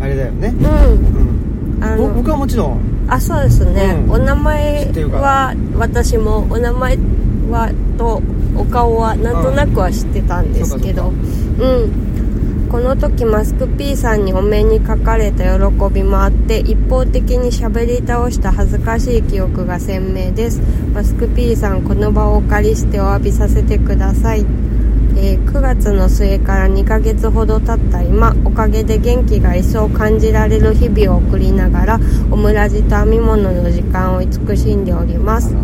[0.00, 0.54] あれだよね。
[0.60, 2.04] うん。
[2.04, 2.14] うん。
[2.14, 2.78] 僕はもちろん。
[3.08, 4.12] あそうですね、うん。
[4.12, 6.98] お名前は私もお名前
[7.50, 8.20] はと
[8.56, 11.12] お顔はなんとなくは知ってたんですけど。
[11.60, 12.06] うん
[12.76, 20.60] この時マスク P さんにお目にかかれた喜びもあって一方的に喋り倒した恥ずかしい記憶が鮮明です。
[20.92, 24.40] マスク P さんこの場をお借りしてお詫びさせてください。
[25.16, 35.54] えー9月の末から2ヶ月ほど経った今おかげで元気が一層感じられる日々を送りながらオムラジと編み物の時間を慈しんでおります。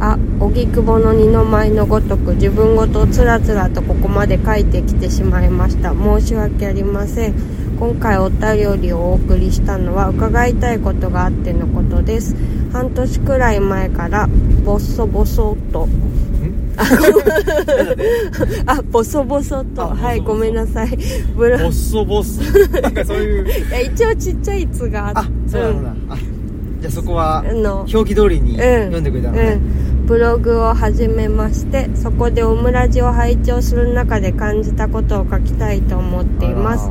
[0.00, 5.92] あ荻窪の二の舞のごとく自分ごとつらつらとここまで書いてきてしまいました。
[5.92, 7.34] 申し訳ありません。
[7.78, 12.34] 今回お便りをお送りしたのは伺いたいことがあってのことです。
[12.72, 14.26] 半年くらい前から
[14.64, 15.86] ボッソボソっと。
[18.64, 19.82] あボソボソと。
[19.82, 20.96] あはいごめんなさい。
[21.36, 22.80] ボッソボッソ。
[22.80, 23.44] なんかそういう。
[23.68, 26.18] いや一応ちっちゃい「つ」がああそうなんだ、あ
[26.80, 27.44] じゃあそこは
[27.92, 29.79] 表記通りに読んでくれたのね、うん、
[30.10, 36.90] ブログを始めましてそこでオムラジを拝聴する中で感じたことを書きたいと思っています。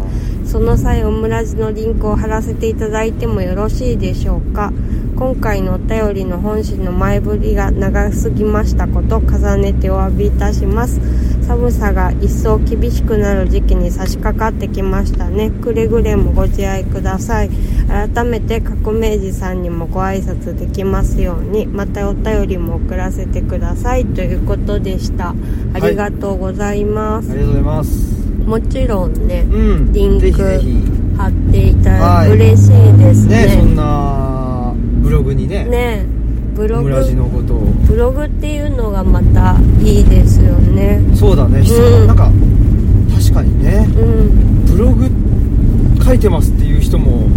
[0.49, 4.73] その際オムラジのリンクを貼らせていただいてもよろしいでしょうか。
[5.15, 10.99] 今回のお便りの本心の前振りが長すぎましたこと重ねてお詫びいたします。
[11.45, 15.51] 寒さが一層厳しくなる時期に差し掛かってきましたね。
[15.51, 17.51] くれぐれもご自愛ください。
[17.88, 21.67] 改めて革命児さんにもご挨拶できますように。
[21.67, 25.35] またお便りも送らせてくださいということでした。
[25.75, 28.18] ありがとうございます、ありがとうございます。
[28.45, 30.32] もちろんねうんリンク
[31.17, 32.32] 貼っていたらはい。
[32.32, 33.45] 嬉しいですね。
[33.45, 35.65] ねそんなブログにね。
[35.65, 36.06] ね
[36.56, 36.89] ブログ
[37.88, 41.02] ブログっていうのがまたいいですよね。
[41.15, 42.08] そうだね、うん。
[42.08, 42.30] なんか
[43.17, 43.88] 確かにね。
[43.97, 44.65] うん。
[44.65, 45.10] ブログ
[46.04, 47.28] 書いてますっていう人も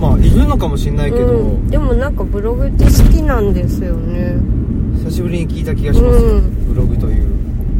[0.00, 4.36] まあいるのかもしれないけど、うん、でもなんかブログって好きなんですよね。
[5.04, 6.74] 久しぶりに聞いた気がしますよ、うん。
[6.74, 7.33] ブログという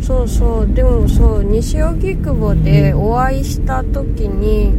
[0.07, 0.67] そうそう。
[0.75, 4.75] でもそう西荻窪でお会いした時に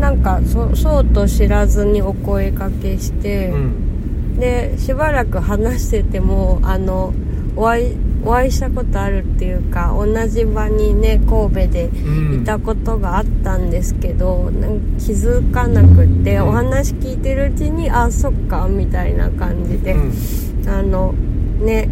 [0.00, 4.38] なんかそそうと知らずにお声かけして、うん。
[4.38, 7.12] でしばらく話しててもあの
[7.56, 11.90] お会いお会いしたことあるっていうか同じ場にね神戸で
[12.34, 16.48] いたことがあったんですけど、なんか気づかなくって、うん。
[16.48, 20.68] お話聞いてるうちにあそっかみたいな感じで、うん。
[20.68, 21.12] あの
[21.60, 21.88] ね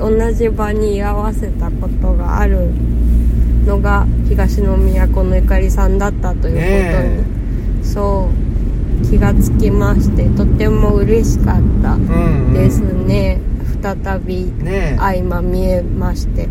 [0.00, 2.70] 同じ場に居合わせたことがある
[3.66, 7.40] のが東宮このゆかりさんだったということに、ね
[7.82, 12.52] そう気がつきましてとても嬉しかったうんうん。
[12.52, 13.40] ですね、
[13.82, 16.48] 再びね相まみえまして。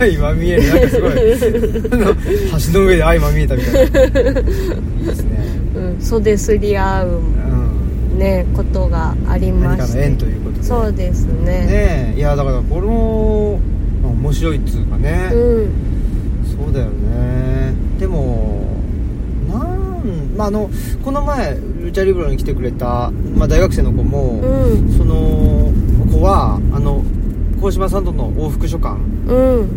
[0.00, 0.68] え今見える。
[0.68, 1.12] なんかすごい。
[2.74, 3.80] 橋の上で相ま見えたみたいな。
[3.80, 5.38] いいですね。
[5.76, 7.43] うん、袖すり合ううん
[8.14, 10.62] ねことがありまし縁ということで。
[10.62, 11.44] そうですね。
[11.44, 13.58] ねえいやだからこの、
[14.02, 15.68] まあ、面白いっつうかね、うん。
[16.44, 17.74] そうだよね。
[17.98, 18.66] でも
[19.48, 20.70] なんまああの
[21.04, 24.92] この前ルチャリブロに来てくれた、まあ、大学生の子も、うん。
[24.92, 25.72] その
[26.10, 27.02] 子はあの
[27.60, 29.68] 鴻島さんとの往復書簡うん。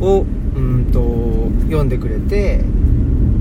[0.00, 0.24] を
[0.56, 1.00] うんと
[1.66, 2.64] 読んでくれて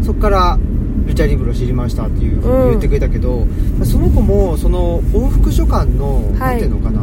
[0.01, 0.59] そこから
[1.05, 3.45] ルチャリブロ知りましたっていうふうに言ってくれたけど、
[3.83, 6.55] その子もその往復書簡の、はい。
[6.55, 7.01] なんていうのかな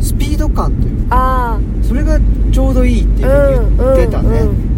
[0.00, 2.18] スピード感というかあそれが
[2.52, 4.68] ちょうどいいっていうあふうに言ってたね、うん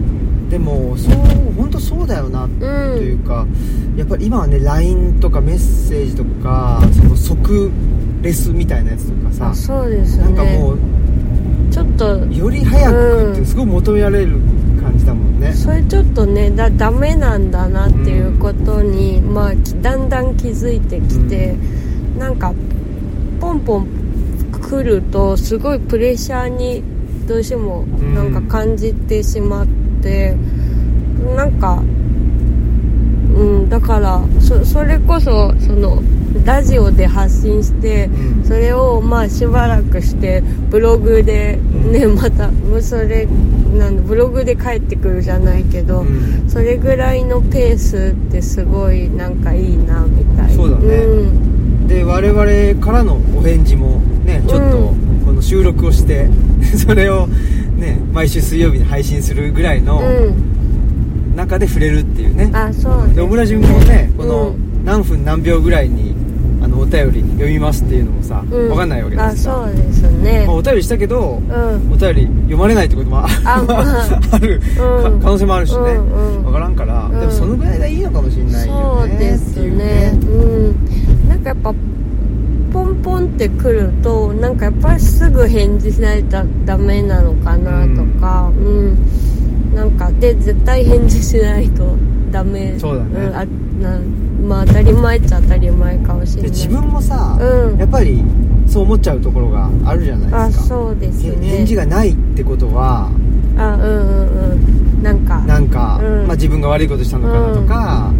[0.50, 1.14] でもそう
[1.56, 3.46] 本当そうだよなうんというか、
[3.96, 7.70] やっぱり今はね LINE とかメッセージとかその即
[8.20, 10.24] レスみたいなやつとかさあそうですね。
[10.24, 10.78] なんかもう
[11.70, 14.40] ちょっとより早くってすごい求められる感
[15.00, 21.56] じだもんね、それちょっとねだダメなんだなっていうことに、まあきだんだん気づいてきて、
[22.18, 22.52] なんか
[23.40, 23.88] ポンポン
[24.52, 26.82] 来るとすごいプレッシャーに
[27.26, 28.14] どうしてもん。
[28.14, 29.66] なんか感じてしまっ
[30.02, 30.36] て、
[31.36, 31.82] なんか
[33.34, 36.02] うんだからそそれこそその
[36.44, 38.44] ラジオで発信して、うん。
[38.44, 43.26] それをまあしばらくしてブログでね、またもうそれ
[43.76, 46.48] なんだブログで帰ってくるじゃないけど、うん。
[46.48, 50.50] それぐらいのペースってすごいなんかいいなみたいな。
[50.50, 51.04] そうだね。
[51.04, 51.86] ん。
[51.88, 54.94] で我々からのお返事もねちょっとう
[55.26, 56.28] この収録をして
[56.76, 61.36] それをね毎週水曜日に配信するぐらいのうん。
[61.36, 64.84] 中で触れるっていうね、あそうですでオムラジもねこのうん。
[64.84, 66.09] 何分何秒ぐらいに
[66.80, 68.48] お便り読みますっていうのもさ、うん。
[68.68, 69.62] 分かんないわけですさ。
[69.62, 70.44] あそうですね。
[70.46, 71.92] まあ、お便りしたけどうん。
[71.92, 74.20] お便り読まれないってこともああまあ。
[74.32, 75.20] ある、うん。
[75.20, 76.42] か可能性もあるしね、うんうん。
[76.44, 77.20] 分からんから、うん。
[77.20, 80.18] でもそのぐらいがいいのかもしれないよそうねですっていうね。
[80.22, 81.28] うん。
[81.28, 81.74] なんかやっぱ
[82.72, 88.50] ポンポンってくるとなんかやっぱりすぐ返事しないとダメなのかなとか。
[88.56, 88.98] うん、
[89.74, 91.96] なんかで絶対返事しないと
[92.30, 92.78] ダメ。
[92.78, 93.26] そうだね。
[93.28, 94.00] ん、あな
[94.46, 96.50] まあ当たり前っちゃ当たり前かもしれない。
[96.50, 97.78] で自分もさ、うん。
[97.78, 98.22] やっぱり
[98.66, 100.64] そう思っちゃうところがあるじゃないあですか。
[100.66, 101.46] そうですね。
[101.48, 103.10] 返事がないってことは
[103.56, 105.02] あうんうんうん。
[105.02, 105.40] なんか。
[105.40, 106.26] なんか、うん。
[106.26, 108.12] まあ、自分が悪いことしたのかなとか、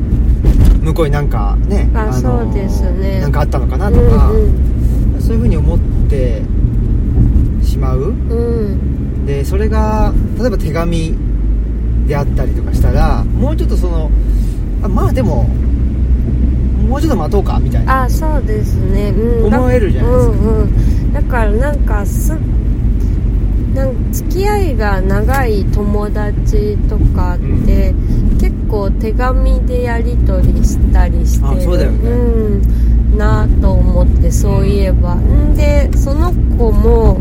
[0.82, 3.20] 向こうになんかねあのそうですね。
[3.20, 5.20] なんかあったのかなうんとか、うん。
[5.20, 6.42] そういうふうに思って
[7.62, 8.00] しまう。
[8.00, 9.26] うん。
[9.26, 11.14] でそれが例えば手紙
[12.10, 14.10] であったりとかしたらもうちょっとその
[14.82, 15.44] あまあでも
[16.88, 18.02] もうちょっと待とうかみたいな。
[18.02, 20.32] あそうですね、うん、思えるじゃないですか。
[20.32, 22.36] うんうん、だからなんかす
[23.74, 27.94] なん付き合いが長い友達とかって、
[28.40, 31.60] 結構手紙でやり取りしたりしてる。
[31.60, 32.10] あそうだよね。
[32.10, 37.20] うん、なと思ってそういえば、んでその子も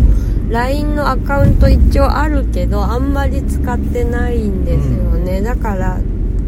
[0.49, 5.99] LINE のアカウント一応あるけどあんまり使ってないんですよね、だから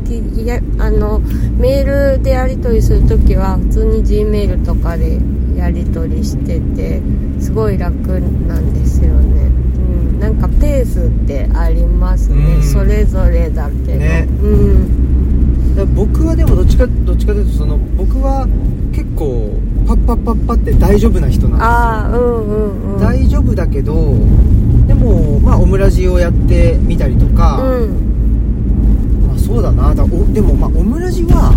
[0.06, 5.20] きいやあのメールでやり取りするときは普通に G メールとかで
[5.56, 7.02] やり取りしてて
[7.40, 9.50] すごい楽なんですよね、う
[10.16, 12.64] ん、なんかペースってありますね、うん。
[12.64, 14.28] それぞれだけど、ね。
[14.42, 15.96] うん。
[15.96, 18.48] 僕はでもどっちかどっちかというとその僕は
[18.92, 19.54] 結構
[19.88, 23.00] パッパッパッパって大丈夫な人なんああうんうんうん。
[23.00, 23.94] ですよ大丈夫だけど
[24.88, 29.28] でもまあオムラジをやってみたりとか、うん。
[29.28, 29.94] まあ、そうだな。
[29.96, 31.54] だおでもまあオムラジは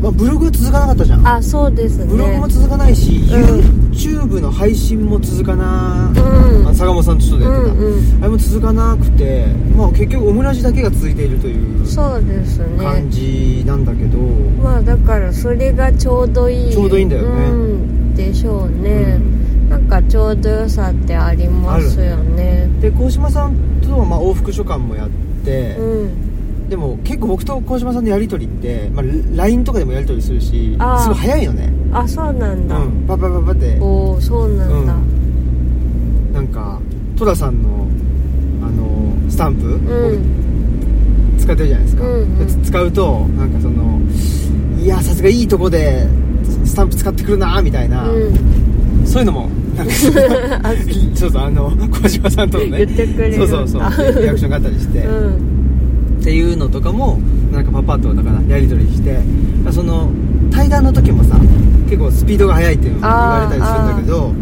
[0.00, 1.26] まあ、ブログ続かなかったじゃん。
[1.26, 2.06] あそうですね。
[2.06, 3.90] ブログも続かないし、うん。
[3.90, 6.68] YouTube の配信も続かな、うん。
[6.68, 8.18] あ坂本さんとちょっとやってた、うんうん。
[8.20, 9.46] あれも続かなくて
[9.76, 12.78] まあ結局オムラジだけが続いているというそうですね。
[12.78, 14.18] 感じなんだけど、
[14.62, 16.72] まあだからそれがちょうどいい。
[16.72, 17.44] ちょうどいいんだよね。
[17.50, 19.68] うん、でしょうね、うん。
[19.68, 22.70] なんかちょうど良さってありますよね。
[22.80, 25.10] で鴻島さんとはまあ往復書簡もやっ
[25.44, 26.29] て、うん
[26.70, 29.04] でも結構僕と鴻島さんのやり取りって、まあ、
[29.34, 31.72] LINE とかでもやり取りするしすごい早いのね。
[31.92, 33.06] あそうなんだ、うん。
[33.08, 33.78] パッパッパッパって。
[33.80, 34.94] おおそうなんだ、
[36.32, 36.80] なんか
[37.18, 37.88] 寅さんの
[38.62, 41.36] あのスタンプ、うん。
[41.40, 42.62] 使ってるじゃないですか、うんうん。
[42.62, 44.00] で使うとなんかその
[44.80, 46.06] いやさすがいいとこで
[46.64, 49.04] スタンプ使ってくるなみたいな、うん。
[49.04, 49.92] そういうのもなんか
[50.62, 50.72] あ
[51.16, 52.86] そうそうあの 小島さんとのね。
[52.86, 53.34] 言ってくれる。
[53.34, 54.22] そうそうそう。
[54.22, 55.59] リアクションがあったりして、うん
[56.20, 57.16] っていうのとかも
[57.50, 59.20] なんかパパッとだからやり取りして
[59.72, 60.10] その
[60.52, 61.36] 対談の時もさ
[61.88, 64.32] 結構スピードが速いっていうの言われたりするんだけど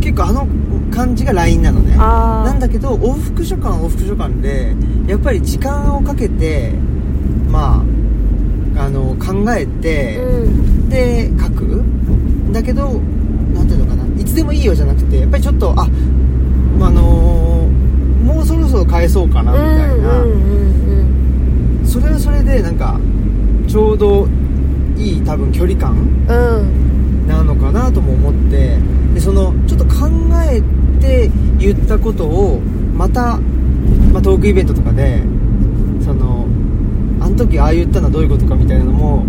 [0.00, 0.46] 結構あの
[0.90, 1.96] 感じが LINE なのね。
[1.96, 4.74] なんだけど往復書簡は往復書簡で
[5.06, 6.72] やっぱり時間をかけて
[7.48, 7.84] ま
[8.76, 10.88] ああの考えて、うん。
[10.88, 11.84] で書く。
[12.52, 13.00] だけど
[13.54, 14.20] なんていうのかな。
[14.20, 21.07] いつでもいいよじゃなくてやっぱりちょっとああのーもうそろそろ返そうかなみたいな、うんうんうん
[21.88, 23.00] それはそれでなんか
[23.66, 24.28] ちょうど
[24.96, 25.96] いい多分距離感
[27.26, 28.78] なのかなとも思って
[29.14, 30.06] でそのちょっと考
[30.50, 30.60] え
[31.00, 32.60] て言ったことを
[32.94, 33.38] また、
[34.12, 35.22] まあ、トークイベントとかで
[36.04, 36.46] その
[37.20, 39.24] あの時ああ言ったのはどういうことかみたいなのも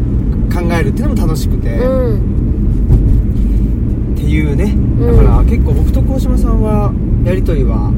[0.54, 4.14] 考えるっていうのも楽しくて、うん。
[4.14, 4.74] っていうね。
[4.74, 5.00] ん。
[5.00, 6.92] だから結構僕と鴻島さんは
[7.24, 7.94] やり取りは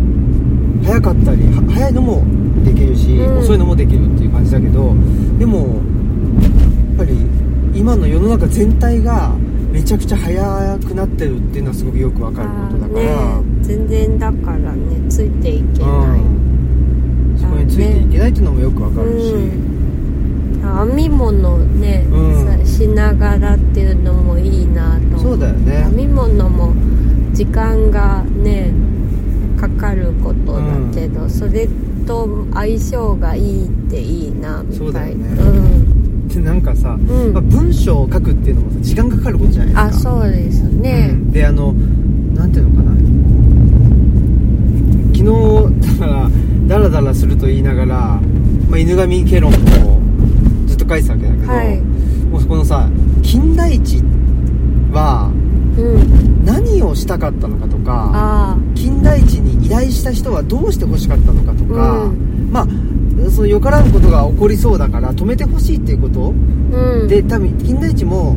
[0.84, 2.24] 早かったりは早いのも
[2.64, 3.38] できるし、うん。
[3.40, 4.94] 遅いのもできるっていう感じだけど
[5.40, 5.64] でもや
[6.96, 7.18] っぱり
[7.74, 9.34] 今の世の中全体が
[9.72, 13.44] めちゃくちゃ早くなってるっていうのはすごくよくわかることだから、ね。
[13.62, 16.24] 全然だからねついていけない、う
[17.34, 20.88] ん、そこについていけないっていうのもよくわかるし、うん。
[20.88, 22.66] 編み物ね、うん。
[22.66, 25.18] さしながらっていうのもいいなと。
[25.18, 25.84] 思そうだよね。
[25.84, 26.74] 編み物も
[27.34, 28.74] 時間がね
[29.58, 30.62] かかることだ
[30.94, 31.68] けど、それ
[32.12, 34.78] と相性がいいっていいなみたいな。
[34.78, 35.16] そうだよ
[36.28, 37.02] でなんかさ、ん。
[37.34, 40.12] まあ文章を書くっていうのもさ時間かかることじゃないですか。
[40.12, 41.32] あそうですね、うん。
[41.32, 42.92] であのなんていうのかな。
[45.14, 46.30] 昨日だから
[46.68, 47.96] ダラダラすると言いながら、
[48.70, 49.56] まあ、犬神ケロンを
[50.68, 51.78] ずっと書いてたわけだけど、はい。
[51.80, 52.90] もうこのさ
[53.22, 54.02] 金田一
[54.92, 55.32] は
[55.78, 62.68] うん何をしたかったのかとか金田一に依頼した人はどうして欲しかったのかとか、うん、まあ
[63.30, 68.36] そのよからぬことが起こりそうだから止めてほしいっていうこと、うん、で多分金田一も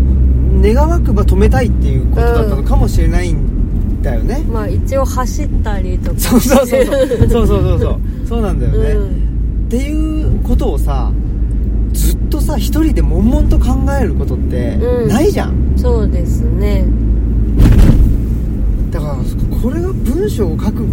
[0.60, 6.20] 願わくば止めたいっていうことだったのかもしれないんだよね、うん、まあ一応走ったりとか。
[6.20, 7.06] そうそうそうそう。
[7.08, 8.00] そうそうそうそう。
[8.28, 8.94] そうなんだよね、
[9.66, 11.10] っていうことをさ
[11.92, 14.78] ずっとさ一人で悶々と考えることって
[15.08, 16.84] ないじゃん、そうですね。
[19.64, 20.86] これが文章を書く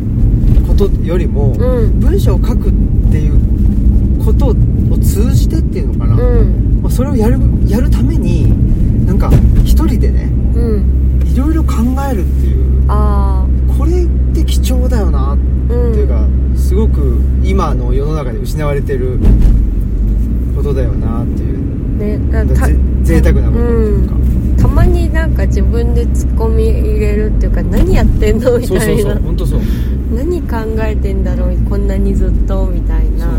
[0.65, 1.99] ことよりも、うん。
[1.99, 2.72] 文章を書くっ
[3.11, 4.55] ていうことを
[4.99, 6.80] 通じてっていうのかな、うん。
[6.82, 8.47] まあ、それをやるやるために
[9.05, 9.30] なんか
[9.65, 11.22] 一人でねうん。
[11.28, 11.74] いろいろ考
[12.09, 13.45] えるっていうあ
[13.78, 19.19] これって貴重だよなっていうかすごく今の世の中で失われてる
[20.55, 21.97] ことだよなっていう。
[21.97, 24.15] ねだたぜ贅沢なものっていうか、
[24.62, 29.62] たまになんか自分でツッコミ入れるっていうか何やってんのみそうそうそたいなう本当そう。
[30.14, 33.26] 何考えてんだろうこんなにずっとみたいな。
[33.26, 33.32] そ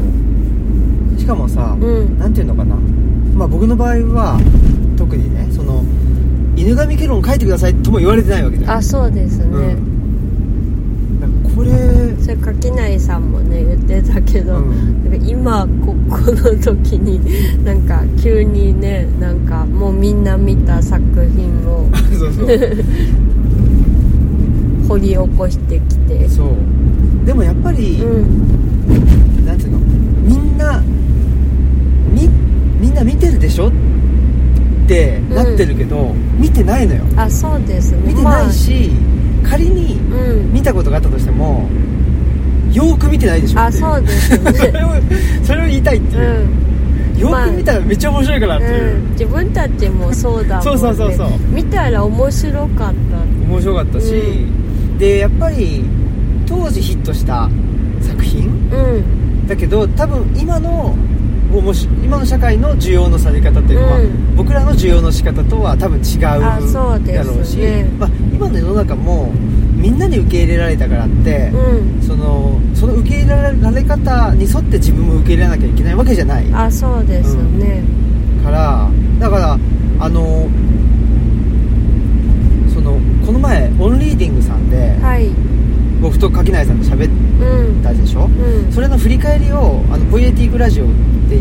[1.17, 1.21] う。
[1.21, 2.19] しかもさ、うん。
[2.19, 2.75] なんていうのかな。
[3.35, 4.41] まあ僕の場合は
[4.99, 5.85] 特にねその
[6.57, 8.73] 犬神ケロン書いてくださいとも言われてないわけだよ。
[8.73, 11.55] あそうですね、うん。
[11.55, 11.71] これ
[12.23, 15.11] それ垣内さんもね言ってたけど、うん。
[15.11, 17.21] なんか今ここの時に
[17.65, 21.03] なんか急にねなんかもうみんな見た作
[21.37, 21.87] 品を
[24.89, 26.29] 掘り起こしてきて。
[26.29, 27.27] そう。
[27.27, 29.47] でもやっぱり、うん。
[29.47, 29.79] なんていうの？
[30.27, 30.83] みんな
[32.13, 32.29] み
[32.81, 33.69] みんな見てるでしょ？
[33.69, 33.73] っ
[34.89, 37.03] てなってるけど、見てないのよ。
[37.17, 37.99] あそうですね。
[38.07, 38.91] 見てないし、
[39.43, 40.53] 仮にまあ、うん。
[40.53, 41.69] 見たことがあったとしても
[42.73, 44.73] よーく見てないでしょあそうですね。
[45.45, 51.29] それを言いたいっていう、よーく見たらめっちゃ面白いからっていう、うん、自分たちもそうだもん、ね、そうそうそうそう。
[51.53, 52.89] 見たら面白かった。
[53.53, 54.15] 面白かったし、
[54.99, 55.85] でやっぱり
[56.47, 57.49] 当時ヒットした
[58.01, 58.51] 作品う
[59.45, 59.47] ん。
[59.47, 60.95] だけど多分今の
[61.53, 64.37] おもし今の社会の需要のされ方っていうのは、うん。
[64.37, 66.59] 僕らの需要の仕方とは多分違うだ
[67.23, 67.59] ろうし、
[67.99, 69.31] まあ、今の世の中も
[69.77, 72.03] みんなに受け入れられたからって、うん。
[72.03, 76.47] そのその受け入れられ方に沿って自分も受け入れなきゃいけないわけじゃない。
[76.55, 77.83] あそうですね。
[78.43, 78.89] から
[79.21, 79.59] だから
[80.01, 80.49] あの
[82.73, 85.29] そのこの前オンリーディングさんで、はい。
[86.01, 88.73] 僕と垣内さんと喋っうんたでしょ、うん。
[88.73, 90.87] それの振り返りをあのポイエティックラジオ
[91.33, 91.41] で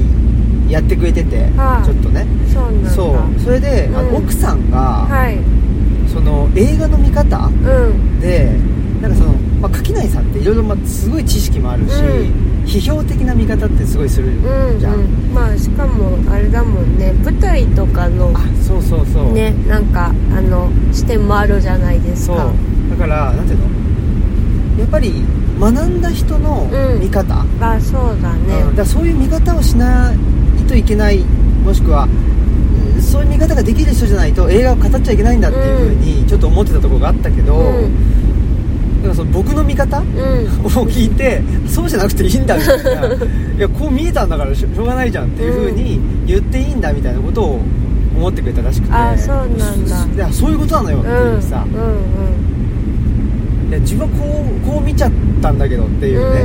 [0.73, 1.85] やってくれてて、はい。
[1.85, 2.25] ちょっとね。
[2.87, 4.11] そうそれで、あうん。
[4.13, 5.37] の奥さんが、はい。
[6.11, 8.19] その映画の見方うん。
[8.19, 8.51] で
[9.01, 12.65] なんかそのまあ、垣内さんっていろいろまあすごい知識もあるし、うん。
[12.65, 17.13] 批評的な見方ってすごいするうんじゃん、うんまあしかもあれだもんね。
[17.23, 19.33] 舞台とかのあそうそうそう。
[19.33, 22.37] ねなんかあの視点もあるじゃないですそう。
[22.37, 22.53] か
[22.91, 23.65] だからなんていうの？
[24.79, 25.23] やっぱり
[25.61, 26.67] 学んだ人の
[26.99, 28.61] 見方、あそうだね。
[28.63, 28.75] うん。
[28.75, 30.11] だそういう見方をしな
[30.59, 31.19] いといけない
[31.63, 32.07] もしくは
[32.95, 39.01] うんそういう見方ができる人じゃないと映画を語っちゃいけないんだっていうふうにちょっと思ってたところがあったけど、うん。
[39.01, 40.09] だからその僕の見方をうん。
[40.87, 43.07] 聞いてそうじゃなくていいんだみたいな。
[43.57, 47.59] いやこう見えたんだからしょうがないじゃんっていうふうに言っていいんだみたいなことを
[48.17, 48.93] 思ってくれたらしくて。
[48.93, 50.07] あそうなんだ。
[50.15, 52.41] いやそういうことなのよってうんいうさ、うん
[53.71, 54.25] いや自分はこ
[54.69, 55.11] うこう見ちゃっ
[55.41, 56.41] たんだけどってうんいうね、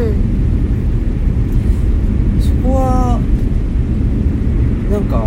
[2.40, 3.18] そこは
[4.88, 5.18] なんか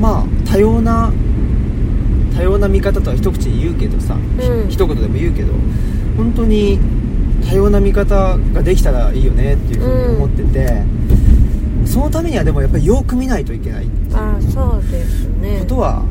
[0.00, 1.12] まあ多様な
[2.34, 4.68] 多様な見方とは一口に言うけどさ、うん。
[4.68, 5.52] ひ一言でも言うけど
[6.16, 6.80] 本当に
[7.48, 10.82] 多様な見方ができたらいいよねっていうふうに思ってて、
[11.86, 14.82] そのためにはでもやっぱりよく見ないといけないうんあそう
[15.60, 16.09] ことは、うん、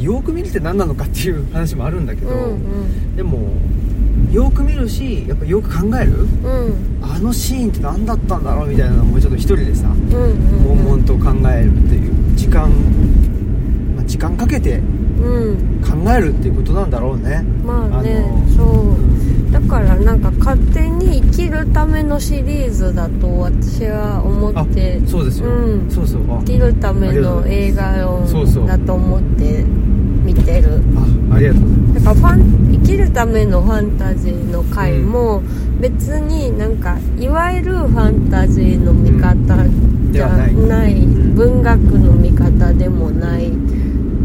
[0.00, 3.38] でよく見るって何なのかっていう話もあるんだけど、うんでも
[4.32, 6.66] よく見るしやっぱよく考えるうん。
[6.66, 12.70] うんあのシーンって何だったんだろうみたいなのもちょっと一人でさうんうん悶々と考えるっていう時間、
[13.96, 15.80] まあ、時間かけてうん。
[15.82, 17.42] 考えるっていうことなんだろうね。
[17.64, 18.62] まあねあのそ
[19.48, 19.52] う。
[19.52, 25.90] だからなんか勝手に生きるためのシリーズだと私は思あってそうですよ、うん。
[25.90, 26.22] そうそう。
[26.32, 27.82] あ生きるための映画
[28.66, 29.64] だと思って
[30.32, 30.80] 見てる。
[31.30, 31.94] あありがとうございます。
[31.94, 35.42] だからファン生きるためのファンタジーの回も
[35.80, 39.56] 別になんかいわゆるファンタジーの見方
[40.12, 40.94] じゃない。
[40.94, 43.50] 文学の見方でもない。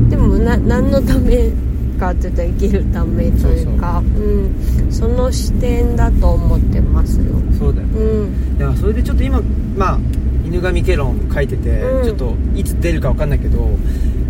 [0.10, 1.52] でもな何のため
[1.96, 7.36] かって言ったら生きるためというかうん、その視点だと思ってますよ。
[7.58, 8.58] そうだようん。
[8.58, 9.42] いやそれでちょっと今
[9.78, 10.00] まあ
[10.46, 12.04] 犬神家論書いてて、うん。
[12.04, 13.70] ちょっといつ出るか分かんないけど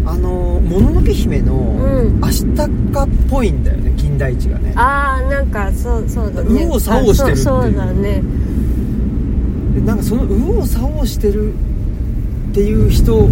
[0.05, 2.19] あの「もののけ姫」のうん。
[2.21, 2.45] 明日
[2.91, 4.73] かっぽいんだよね金田一がね。
[4.75, 6.47] ああなんかそうそうだね。
[6.49, 8.23] 右往左往してるってそうそうだね。
[9.75, 13.29] でなんかその右往左往してるっていう人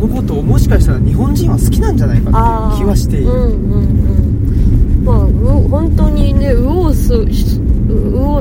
[0.00, 5.28] のことをもしかしたら日本人は好きなんじゃないかあっていう気はしている、うんうんうんまあう
[5.68, 7.14] 本当にね右往す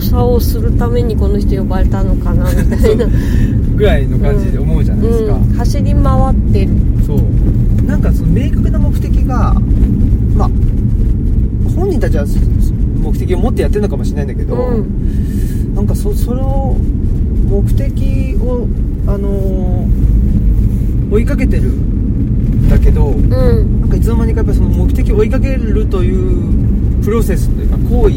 [0.09, 3.05] 右往左往するためにこの人呼ばれたのかな みたいな。
[3.75, 6.71] ぐらいの感じで思うじゃないですか、うん、走り回ってる。
[7.05, 7.85] そう。
[7.85, 9.55] なんかその明確な目的が
[10.35, 10.49] まあ
[11.75, 12.25] 本人たちは
[13.01, 15.75] 目的を持ってやってるのかもしれないんだけど、うん。
[15.75, 16.75] なんかそそれを
[17.49, 18.67] 目的を
[19.07, 20.29] あのー
[21.11, 23.29] 追いかけてるんだけど、うん。
[23.29, 28.15] なんかいつの間にかやっぱその目的を追いかけるというプロセスというか行為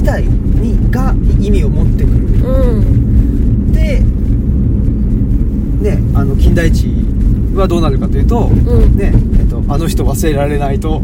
[0.00, 2.16] 自体にが意味を持ってくる。
[2.42, 4.00] うんで
[5.82, 6.86] ねあの金田一
[7.54, 8.96] はどうなるかというと、ん。
[8.96, 11.02] ねえっと、あの人忘れられないと。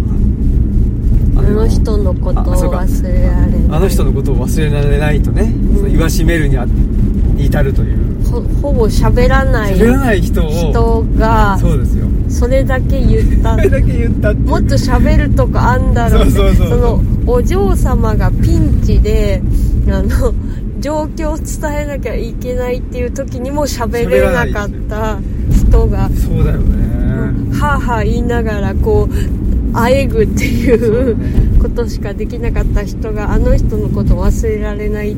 [1.36, 3.76] ああの人のことを忘れられない。
[3.76, 8.24] あの人のことを忘れられないとね、その言わしめるにあに至るという。
[8.24, 12.06] ほほぼ喋らない喋らない人を人がそうですよ。
[12.28, 13.56] それだけ言った。
[13.56, 17.02] それだけ言ったもっと喋るとこあんだろうってそうそうそうそう。
[17.02, 19.42] のお嬢様がピンチで
[19.88, 20.32] あの
[20.80, 25.18] 状況を伝えなきゃいけないっていう時にも喋れなかった
[25.50, 31.16] 人がそうだよね、はあはあ言いながらこうあえぐっていそう
[31.60, 35.16] ことしかできなかった人があの人のことを忘れられない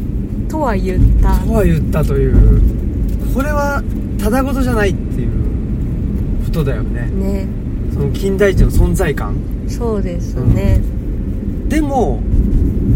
[0.48, 1.38] とは言った。
[1.44, 2.60] とは言ったという。
[3.34, 3.82] これは
[4.18, 7.02] ただ事じゃないっていうことだよね。
[7.10, 7.46] ね。
[7.92, 9.36] その金田一の存在感。
[9.68, 10.80] そうですね
[11.68, 12.20] でも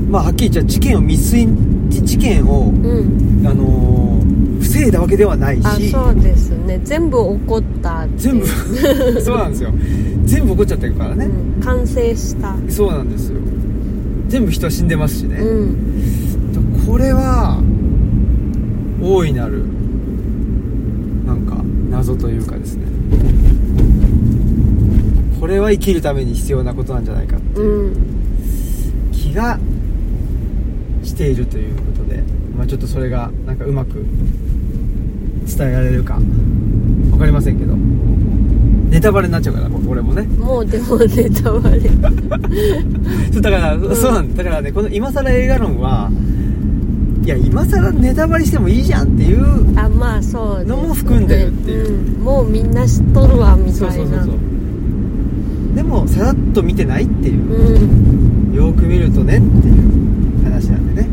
[0.08, 1.48] まあはっきり言っちゃう事件を未遂
[1.90, 4.02] 事件をうん、あのー
[4.62, 6.80] 防いだわけではないあしそうですね。
[6.84, 8.46] 全部起こった全部
[9.20, 9.70] そうなんですよ。
[10.24, 12.56] 全部起こっちゃってるからね、うん、完成した。
[12.68, 13.38] そうなんですよ。
[14.28, 15.76] 全部人は死んでますしね、うん。
[16.86, 17.60] これは
[19.02, 19.62] 大いなる
[21.26, 22.84] なんか謎というかですね。
[25.40, 27.64] これは生きるために必要なことなんじゃないかってう。
[27.64, 27.92] いうん
[29.32, 29.58] 気が
[31.02, 32.22] しているということで、
[32.54, 34.04] まあ、ちょっとそれがなんかうまく
[35.46, 37.74] 伝えられるか分かりませんけど。
[38.90, 40.22] ネタバレになっちゃうからこれもね。
[40.36, 41.80] もうでもネタバレ。
[43.40, 44.44] だから、そうなんだ。
[44.44, 46.10] だからねこの今更映画論は
[47.24, 49.44] いや今更ネタバレしてもいいじゃんっていう
[49.78, 52.18] あまあそうのも含んでるっていう。
[52.18, 52.22] うん。
[52.22, 53.78] もうみんな知っとるわみたいな。
[53.78, 55.74] そうそうそうそう。
[55.74, 57.40] でもさらっと見てないっていう。
[57.40, 58.21] うん
[58.52, 61.08] よく見るとねっていう話なんでね。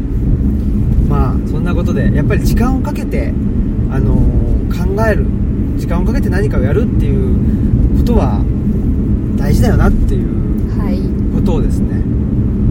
[1.09, 3.33] まあそんなことでやっぱり時間をかけて、
[3.91, 5.25] あのー考える。
[5.77, 8.41] 時間をかけて何かをやるっていうことは
[9.37, 10.99] 大事だよなっていうはい。
[11.33, 12.03] ことをですね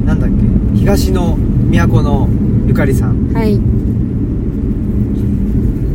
[0.05, 1.37] なんだっけ東の
[1.71, 2.29] 都の
[2.67, 3.33] ゆかりさん。
[3.33, 3.57] はい。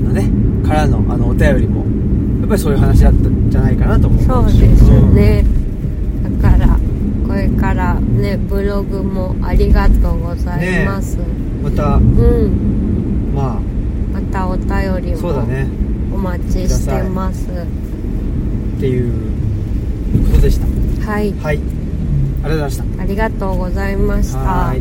[0.03, 0.29] のね
[0.67, 1.85] からのあのお便りも
[2.41, 5.43] やっぱりそういう話だったんじゃないかなと思うそうですね、だからこれ
[7.63, 11.95] からねブログもありがとうございます、うんまた。
[11.95, 13.31] うん。
[13.33, 13.61] ま
[14.11, 14.67] またお便
[15.01, 15.65] りあそうだもね。
[16.13, 17.47] お待ちしてます。
[17.47, 19.13] っていう
[20.29, 21.09] ことでした。
[21.09, 21.31] はい。
[21.31, 21.59] はい。
[22.43, 22.83] ありがとうございました。
[23.01, 24.39] ありがとうございました。
[24.39, 24.75] は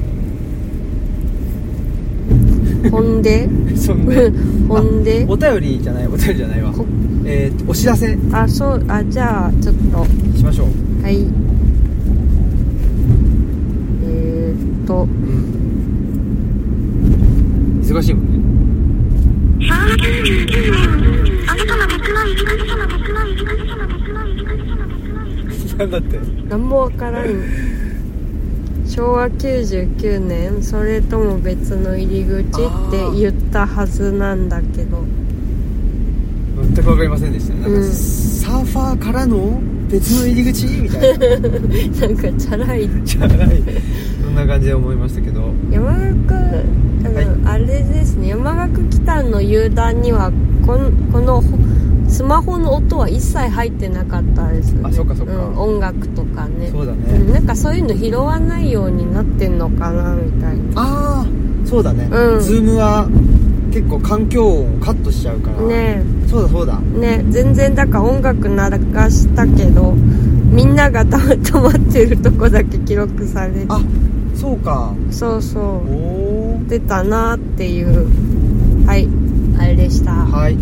[2.90, 3.48] ほんで？
[3.78, 4.32] そんで？
[4.68, 6.72] ほんでお便りじゃないお便りじゃないわ。
[6.72, 6.84] こ
[7.24, 8.18] えー、とお知らせ。
[8.32, 10.04] あそうあじゃあちょっと。
[10.36, 11.04] しましょう。
[11.04, 11.41] はい
[14.82, 15.02] えー、っと。
[15.02, 15.10] うん。
[17.82, 18.32] 忙しいもんね。
[19.60, 26.18] 昭和99年、あなたの別の入り口の別の入り口の別の入り口の別の入り口なんだって
[26.48, 27.26] 何もわからん
[28.86, 32.44] 昭和99年それとも別の入り口っ
[32.90, 35.04] て言ったはずなんだけど
[36.60, 37.92] 全く分かりませんでしたねなんか、うん
[38.42, 45.52] サーファーからの別の入り口みたいななんかチャラいじゃないそんな感じで思いましたけど。
[45.70, 45.92] 山
[46.26, 46.34] 岳
[47.04, 47.26] あの、はい。
[47.44, 48.28] あれですね。
[48.28, 50.32] 山岳北の遊覧には
[50.66, 51.58] こんこのほ
[52.08, 54.82] スマホの音は一切入ってなかったですね。
[54.84, 55.32] あそっかそっか。
[55.32, 56.70] ん、音楽とかね。
[56.70, 60.62] そうだね、うん、なんかそういうの拾わないようになってんのかなみたいな。
[60.76, 61.26] ああ
[61.64, 62.40] そうだね、うん。
[62.40, 63.08] ズームは
[63.72, 65.62] 結構環境音をカットしちゃうから。
[65.62, 66.02] ね。
[66.28, 66.78] そうだそうだ。
[66.80, 73.66] ね全然だから音楽流したけどみんながた止まってるとこだけ記録されて。
[73.68, 73.80] あ
[74.42, 74.92] そうか。
[75.12, 78.08] そうそおう出たなっていう。
[78.84, 79.08] はい。
[79.56, 80.12] あれでした。
[80.12, 80.58] おはい。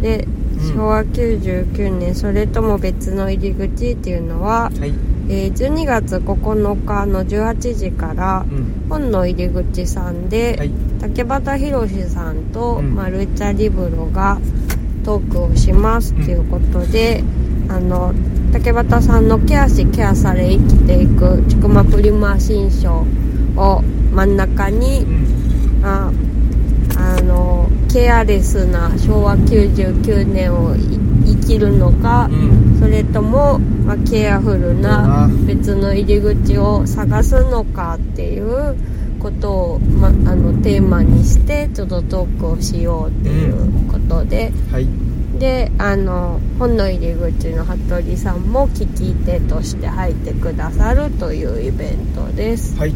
[0.00, 0.74] でうん。
[0.74, 4.94] 昭和99年それとも別の入り口っていうのは、はい。
[5.28, 8.86] えー12月9日の18時からうん。
[8.88, 10.70] 本の入り口さんで、はい。
[11.02, 12.94] 竹俣宏さんとうん。
[12.94, 14.38] マルチャリブロが
[15.04, 17.22] トークをしますっていうことで、
[17.68, 18.14] あの
[18.54, 23.04] 竹俣さんの「ケアしケアされ生きていくちくまプリマ新書」
[23.60, 23.82] を
[24.14, 25.84] 真ん中にうん。
[25.84, 26.12] あ
[26.96, 32.78] あのケアレスな昭和99年をい生きるのか、うん。
[32.80, 38.76] それとも、まあ、ケアフルな別の入り口を探すのかっていう
[39.18, 43.54] ことを、ま、あのテーマにしてちょっとトークをしようっていう
[43.90, 45.03] ことで、はい
[45.38, 52.76] であの本の入り口の服部さんも聞き手として入ってくださるというイベントです。
[52.78, 52.94] はい。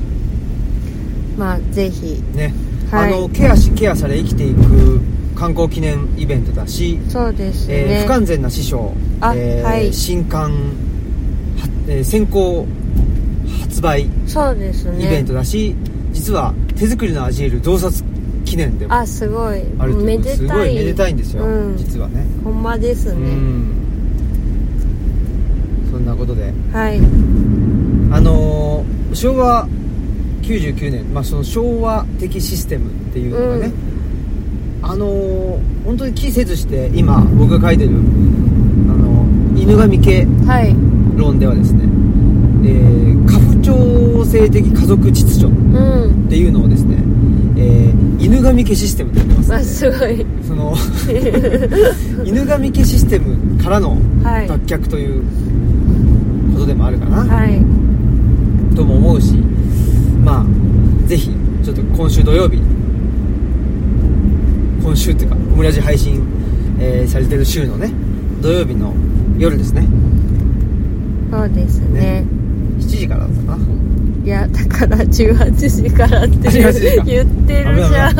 [1.36, 2.22] まあぜひ。
[2.34, 2.54] ね、
[2.90, 3.14] はい。
[3.14, 5.00] あのケアしケアされ生きていく
[5.34, 9.92] 観光記念イベントだし、そうですね、えー不完全な師匠、あえーはい。
[9.92, 12.66] 新刊は、えー先行
[13.62, 15.08] 発売イそうですね。
[15.08, 15.74] ベントだし、
[16.12, 18.04] 実は手作りのアジール増刷
[18.44, 19.62] 記念でもああすごい。
[20.04, 20.36] めでたい。
[20.36, 23.64] すごいめでたいんですよ、うん、実はねほんまですうね、ん。
[25.90, 26.52] そんなことで。
[26.72, 27.00] はい。
[28.12, 29.66] あのー昭和
[30.42, 33.72] 99年、まあ、その昭和的システムっていうのがね、
[34.82, 37.94] あのー本当に気せずして今僕が書いてる、あ
[38.92, 40.74] のー犬神家はい。
[41.16, 41.84] 論ではですね、
[42.64, 46.96] えー家父長制的家族秩序うんっていうのをですね、
[47.58, 50.16] えー犬神家システムと呼んでますあのすごい。
[50.16, 50.74] でその
[52.26, 54.48] 犬神家システムからのはい。
[54.48, 55.22] 脱却という
[56.54, 57.62] ことでもあるかな、はい。
[58.74, 59.34] とも思うし
[60.24, 61.30] まあぜひ
[61.62, 62.60] ちょっと今週土曜日
[64.82, 66.20] 今週っていうかオムラジ配信、
[66.80, 67.90] えーされてる週のね
[68.42, 68.94] 土曜日の
[69.38, 69.86] 夜ですね。
[71.30, 72.24] そうですね。
[72.80, 73.58] 7時からだったかな
[74.28, 77.04] いやだから18時からって18時か。
[77.04, 78.14] 言ってるじゃん。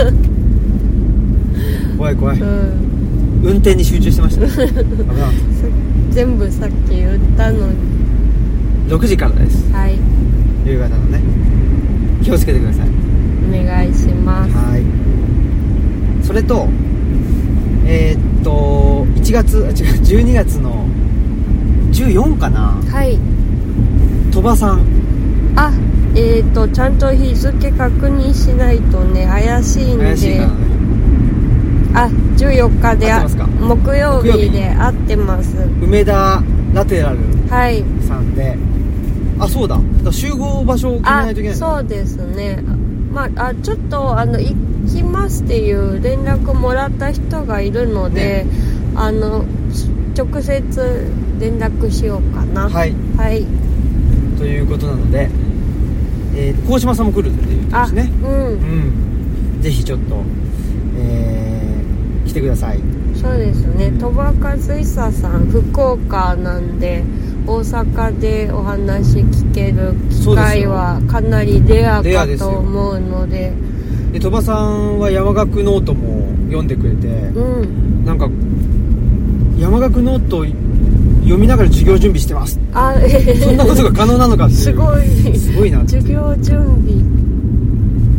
[1.98, 3.42] 怖い怖い、うん。
[3.44, 4.46] 運転に集中してました
[6.11, 7.74] 全部さっき言ったのに。
[8.88, 9.70] た6時からです。
[9.70, 9.98] はい。
[10.64, 11.20] 夕方のね。
[12.22, 12.88] 気をつけてください。
[13.46, 14.54] お願いします。
[14.54, 14.82] はい。
[16.24, 16.70] それと
[17.84, 19.74] えーっと1月あ違う
[20.22, 20.86] 12月の
[21.92, 22.80] 14かな。
[22.90, 23.18] はい。
[24.32, 24.80] 鳥羽さん。
[25.54, 25.70] あ
[26.21, 30.14] えーとちゃんと日付確認しないとね怪しいんで。
[30.16, 30.49] ね。
[31.95, 33.12] あ14日で
[33.61, 34.51] 木曜日日？
[34.51, 35.57] で合ってます。
[35.81, 36.43] 梅田
[36.75, 37.85] ラテラルはい。
[38.07, 38.57] さんで。
[39.39, 39.81] あそうだ。
[40.11, 42.62] 集合場所を決めあないといけないそうですね。
[43.12, 44.55] まああちょっとあの行
[44.93, 48.45] きますっていう連絡もらった人がいるので、
[48.97, 49.45] あの
[50.16, 51.07] 直接
[51.39, 52.69] 連絡しようかな。
[52.69, 52.95] はい。
[53.16, 53.47] はい。
[54.37, 55.29] ということなので、
[56.41, 58.12] えー、鴻島さんも来るっていうですね。
[58.22, 58.47] うん。
[58.53, 59.61] うん。
[59.61, 60.22] ぜひちょっと
[60.97, 62.78] えー、来てください。
[63.16, 63.93] そうですね。
[63.99, 67.03] 鳥羽和久さん福岡なんで
[67.45, 73.53] 大阪でお話聞ける機会はかなりレアかと思うので。
[74.12, 78.05] で鳥羽さんは山學ノートも読んでくれてうん。
[78.05, 78.28] なんか
[79.59, 80.45] 山學ノート
[81.29, 82.59] 読みながら授業準備してます。
[82.72, 85.37] あえそんなことが可能なのかすごい。
[85.37, 86.57] すごいな授業準
[86.87, 87.03] 備。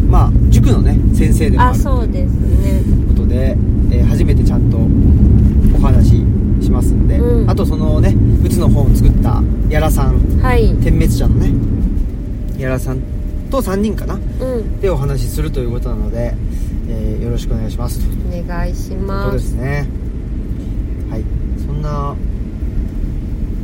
[0.10, 2.82] まあ塾のね先生でもああるそうですね。
[3.08, 3.58] ことで、
[3.92, 4.78] えー初めてちゃんと
[5.78, 6.24] お話し
[6.62, 7.50] しますんで、うん。
[7.50, 10.20] あとそのねうつの本を作ったやらさん。
[10.42, 10.68] はい。
[10.78, 11.52] 点滅者のね
[12.62, 13.00] やらさん
[13.50, 14.16] と3人かな。
[14.16, 14.18] う
[14.62, 14.80] ん。
[14.82, 16.34] でお話しするということなので、
[16.88, 18.06] えーよろしくお願いしますと。
[18.38, 19.88] お願いしそうまですすね。
[21.10, 21.24] はい。
[21.66, 22.16] そんな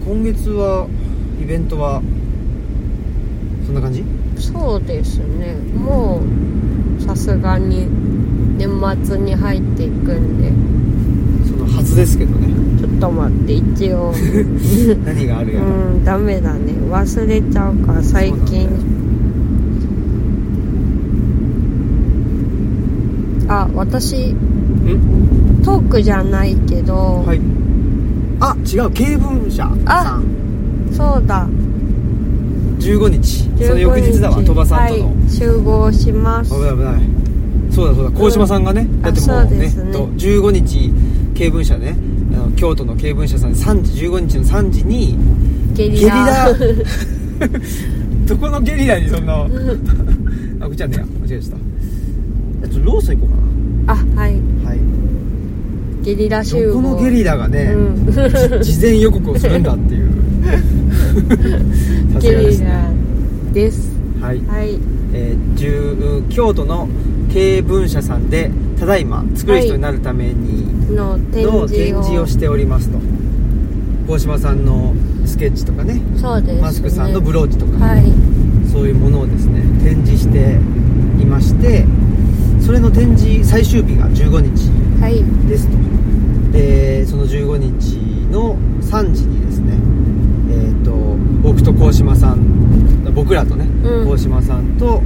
[0.05, 0.87] 今月は
[1.41, 2.01] イベントは
[3.65, 4.03] そんな感じ？
[4.37, 5.55] そうですね。
[5.73, 6.21] も
[6.99, 7.87] うさすがに
[8.57, 8.69] 年
[9.05, 10.51] 末に入っていくんで。
[11.49, 12.47] そのはずですけどね。
[12.79, 14.13] ちょっと待って一応。
[15.05, 16.73] 何があるやら、うんダメだね。
[16.91, 18.69] 忘れちゃうから最近。
[23.47, 25.61] あ私ん？
[25.63, 27.41] トークじゃないけど、はい
[28.39, 30.23] あ違う経文社さん。
[30.91, 31.47] そうだ。
[32.79, 33.49] 15日。
[33.65, 36.51] その翌日だわ15鳥羽さんとの、はい、集合します。
[36.51, 37.15] 危ない危ない。
[37.71, 39.69] そうだそうだ鴻島さんがね、うんだってもうあそうね。
[39.91, 40.91] と15日
[41.33, 41.95] 経文社ね
[42.33, 45.17] あの京都の経文社さんで3時15日の3時に
[45.73, 46.15] ゲリゲリラ。
[46.15, 46.53] ラ
[48.25, 49.33] どこのゲリラにそんな。
[50.61, 51.59] あこっちはね間違えちゃっ
[52.61, 52.67] た。
[52.69, 53.27] ちょっとローソン行こ
[53.83, 54.21] うかな。
[54.21, 54.54] はい
[56.05, 56.73] ゲリラ集合。
[56.73, 57.79] どこのゲリラがね、う
[58.59, 58.61] ん。
[58.61, 60.11] 事前予告をするんだっていう。
[62.13, 62.67] さすゲリがですね。
[62.67, 63.91] ラです。
[64.21, 64.79] はい、はい。
[65.13, 66.87] えー10京都の
[67.33, 72.01] 経文社さんでただいま作る人になるためにの展の示を。
[72.01, 72.27] 展示を。
[72.27, 72.99] しておりますと
[74.07, 74.93] 大島さんの
[75.25, 76.01] スケッチとかね。
[76.17, 76.61] そうですね。
[76.61, 78.03] マスクさんのブローチとか、はい。
[78.71, 80.59] そういうものをですね展示して
[81.19, 81.85] いまして
[82.59, 84.69] それの展示最終日が15日
[85.01, 85.23] はい。
[85.47, 85.94] ですと
[86.55, 87.97] でその15日
[88.31, 89.73] の3時にですね
[90.51, 90.91] えっ、と
[91.41, 92.55] 僕と鴻島さん
[93.15, 94.05] 僕らとねうん。
[94.05, 95.01] 鴻、島さんと、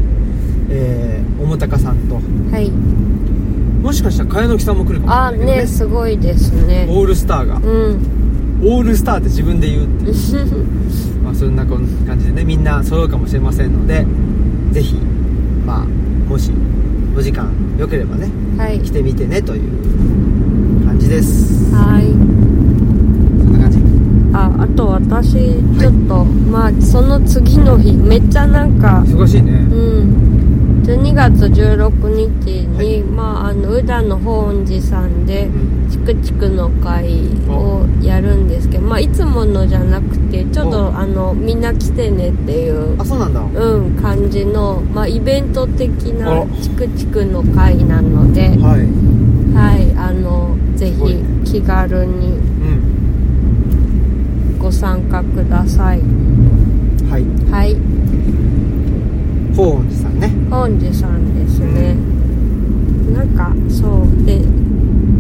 [0.69, 2.15] えー、桃高さんと。
[2.15, 2.69] はい。
[2.69, 6.87] もしかしたら茅野木さんも来るかもしれあないけどねねすごいですね。
[6.89, 8.61] オールスターが、うん。
[8.63, 10.13] オールスターって自分で言うっていう。
[11.23, 11.87] まあそんな感
[12.17, 14.05] じでねみんな揃うかもしれませんので
[14.71, 14.95] ぜひ
[15.65, 16.51] まあもし
[17.15, 18.79] お時間よければねはい。
[18.79, 20.18] 来てみてねという感
[21.09, 21.73] じです。
[21.73, 22.03] はい。
[22.03, 23.79] そんな感じ。
[24.31, 25.33] ああと私
[25.79, 29.53] ちょっと、まあその次の日めっちゃなんか忙しいね。
[29.53, 30.83] うん。
[30.83, 32.07] 12月16
[32.43, 33.03] 日に、はい。
[33.03, 35.79] まああの宇田の本寺さんでうん。
[35.89, 43.41] チクチクの会をやるんですけどまあいつものじゃなくてちょっおとあのみんな来てねっていうあそうなんだ。
[43.41, 48.85] うん感じのまあイベント的なおチクチクの会なのではい。
[49.55, 50.48] はいあの
[50.79, 52.79] ぜひ気軽にうん
[54.57, 55.99] ご参加ください。
[57.09, 57.25] はい。
[57.51, 57.75] はい。
[59.53, 60.31] 法恩寺さんね。
[60.49, 61.97] 本寺さんですね、
[63.13, 64.25] なんかそう。
[64.25, 64.41] で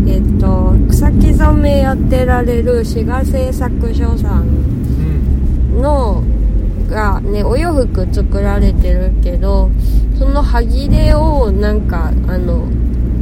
[0.07, 6.23] えっ、と草木染めやってられる滋賀製作所さんうんの
[6.89, 9.69] がねお洋服作られてるけど
[10.17, 12.65] その歯切れをなんかあの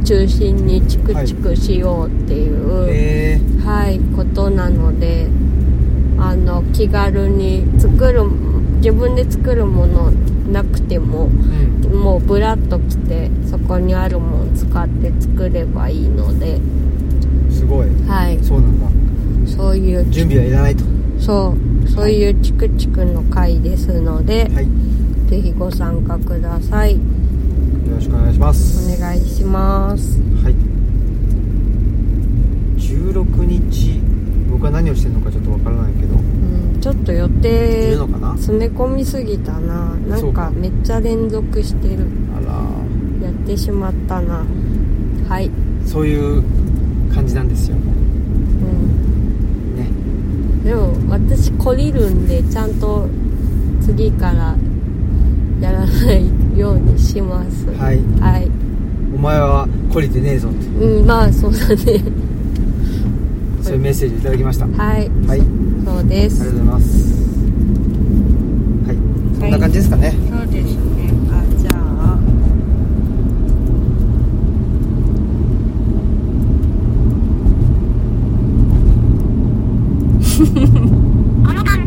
[0.08, 5.28] 中心にチクチクしようっていう、へえはい、ことなので
[6.18, 8.24] あの気軽に作る
[8.76, 10.10] 自分で作るもの
[10.50, 11.68] なくてもうん。
[11.88, 16.58] もうブラッと来てそこにあるもの使って作ればいいので
[17.50, 17.88] すごい。
[18.06, 18.38] はい。
[18.42, 19.50] そうなんだ。
[19.50, 20.84] そういう準備はいらないと。
[21.18, 21.54] そ
[21.84, 21.88] う。
[21.88, 24.64] そういうチクチクの会ですので、はい。
[24.64, 24.70] よ
[25.28, 26.96] ぜひご参加ください
[27.98, 28.94] ろしくお願いします。
[28.94, 30.20] お願いします。
[30.42, 30.54] はい。
[32.80, 34.00] 16日
[34.50, 36.14] 僕は何をしてるのかちょっとわからないけど。
[36.14, 39.94] うんちょっと予い定詰め込みすぎたな。
[39.94, 42.06] なんかめっちゃ連続してる。
[42.36, 42.40] あ
[43.20, 43.26] ら。
[43.26, 44.46] やってしまったな。
[45.28, 45.50] はい。
[45.84, 46.44] そういう
[47.12, 47.76] 感じなんですよ。
[47.76, 49.76] うん。
[49.76, 49.90] ね。
[50.64, 53.08] でも私懲りるんでちゃんと
[53.82, 54.56] 次から
[55.60, 57.66] やらないようにします。
[57.78, 58.00] はい。
[58.20, 58.50] はい。
[59.14, 60.66] お前は懲りてねえぞって。
[60.66, 61.76] うんまあそうだね。
[63.62, 64.66] そういうメッセージいただきました。
[64.66, 65.08] はい。
[65.26, 65.40] はい。
[65.40, 65.42] あり
[65.84, 66.38] そうです。
[66.38, 67.14] がとうございます。
[68.86, 68.96] はい。
[69.40, 70.80] そんな感じですかね、そうですね。
[71.30, 72.18] あじゃあ。
[81.46, 81.77] この番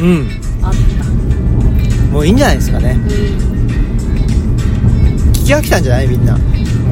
[0.00, 0.28] うん。
[0.62, 2.12] あった。
[2.12, 2.98] もういいんじゃないですかね。
[3.08, 3.46] うん
[5.46, 6.08] 聞き飽きたんじゃない？
[6.08, 6.36] みんな。
[6.36, 6.40] も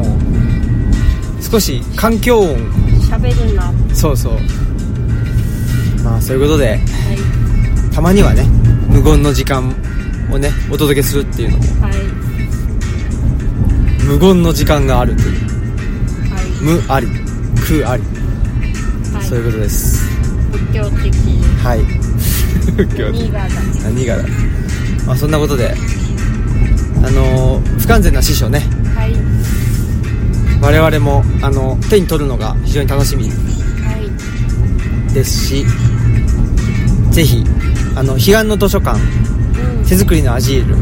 [0.05, 2.57] う少し環境音。
[3.01, 3.65] 喋るな。
[3.65, 4.39] はそうそう。
[6.05, 6.79] まあそういうことで。
[6.79, 7.93] い。
[7.93, 8.45] たまにはね
[8.89, 9.75] 無言の時間
[10.31, 11.65] をねお届けするっていうのも。
[11.83, 11.95] はい。
[14.05, 15.31] 無言の時間があるという。
[16.31, 16.45] はい。
[16.63, 17.09] 無あり
[17.67, 18.03] 空あり、
[19.13, 19.25] はい。
[19.25, 20.09] そういうことです。
[20.53, 21.13] 仏教的
[21.63, 21.81] はい
[22.77, 23.49] 今日新潟
[23.85, 24.25] 何がだ
[25.07, 25.31] まあそん。
[25.31, 25.75] なことで
[27.05, 28.61] あのー不完全な師匠ね
[28.95, 29.15] はい
[30.61, 33.31] 我々もあの手に取るのが非常に楽しみ
[35.13, 35.65] ですし
[37.11, 37.45] ぜひ
[37.95, 39.87] あの彼岸の図書館うん。
[39.87, 40.75] 手作りのアジール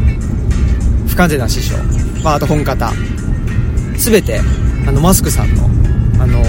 [1.08, 1.74] 不完全な師匠、
[2.22, 2.90] まあ、あと本方
[3.96, 4.40] 全て
[4.86, 5.54] あのマスクさん。
[5.54, 5.68] の
[6.20, 6.40] あの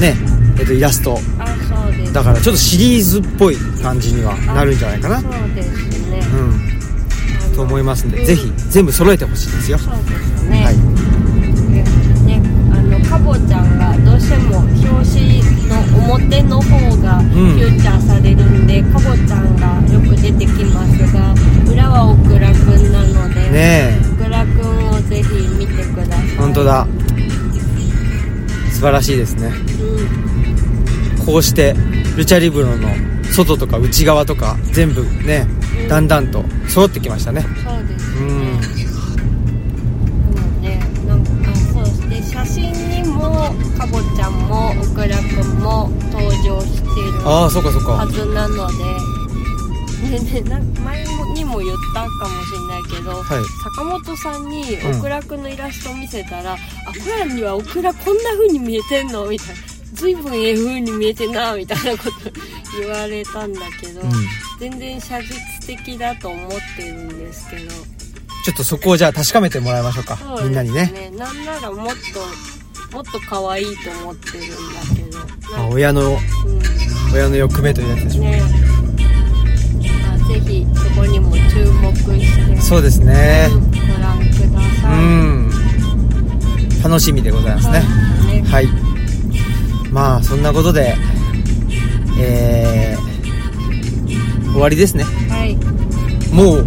[0.00, 0.14] ね
[0.58, 1.18] えっとイラスト
[2.12, 3.56] だからちょっとシリーズっぽい
[3.86, 5.20] 感じにはなるんじゃないかな。
[5.20, 6.20] そうですね。
[6.34, 7.54] うん。
[7.54, 8.26] と思いますんで、うん。
[8.26, 9.78] ぜひ全部揃えてほしいですよ。
[9.78, 10.76] そうですね、はい。
[12.26, 17.56] ねあのかぼちゃんがどうしても表紙の表の方がフん。
[17.58, 21.32] ューチャーされるんで、かぼちゃんがよく出てきますが
[21.72, 25.28] 裏はオクラくんなので、ねオクラくんをぜひ
[25.60, 26.26] 見てください。
[26.26, 26.88] え本当だ。
[28.72, 29.46] 素晴らしいですね。
[29.78, 30.35] うん
[31.26, 31.74] こうして
[32.16, 32.88] ルチャリブロの
[33.32, 35.46] 外とか内側とか全部ね
[35.82, 37.42] うんだんだんと揃ってきましたね。
[37.42, 38.60] そうですね、うん
[40.32, 42.72] でもねなんかあそうして写真
[43.02, 47.92] にもかぼちゃんもオクラくんも登場してるああそうかそうか。
[47.92, 48.84] はずなので、
[50.10, 51.04] ねね、な前
[51.34, 53.44] にも言ったかもしれないけど、はい。
[53.64, 54.98] 坂本さんにうん。
[54.98, 56.56] オクラくんのイラストを見せたら「あ
[56.92, 59.54] フラにはオクラこんな風に見えてんの?」みたいな
[59.96, 62.30] 「随分ええ風に見えてんな」みたいなこと
[62.78, 64.10] 言われたんだけど、うん。
[64.60, 67.70] 全然写実的だと思ってるんですけど。
[68.44, 71.10] ちょっとそこをじゃあ確かめてもらいましょうかそうですみんなにね。
[71.18, 71.86] なんならもっ
[72.90, 74.46] ともっと可愛いと思ってるんだ
[74.94, 75.18] けど。
[75.56, 76.18] まあ親のうん。
[77.12, 78.42] 親の欲目というやつでしょうね。
[80.14, 82.60] あぜひそこにも注目して。
[82.60, 83.48] そうですね。
[83.50, 83.70] うん。
[83.70, 85.50] ご覧くだうさい、ん。
[86.84, 87.82] 楽しみでございますね。
[88.22, 88.85] そうですねはい
[89.96, 90.94] まあそんなことで
[92.20, 95.04] えー、終わりですね。
[95.04, 95.56] はい。
[96.34, 96.64] もう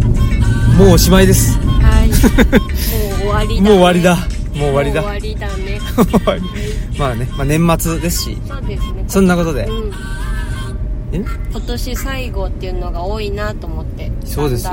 [0.76, 1.56] もうおしまいです。
[1.58, 2.08] はい。
[2.10, 2.16] も
[3.18, 4.16] う終わりだ、ね、もう終わりだ。
[4.16, 5.02] もう終わりだ。
[5.02, 5.80] 終わりだね。
[6.98, 8.38] まあね、まあ、年末ですし。
[8.48, 9.04] そうですね。
[9.06, 9.64] そんなことで。
[9.64, 9.92] うん。
[11.12, 11.24] え？
[11.52, 14.10] 今年最後っていうのが多いなと思って。
[14.24, 14.72] そうですよ。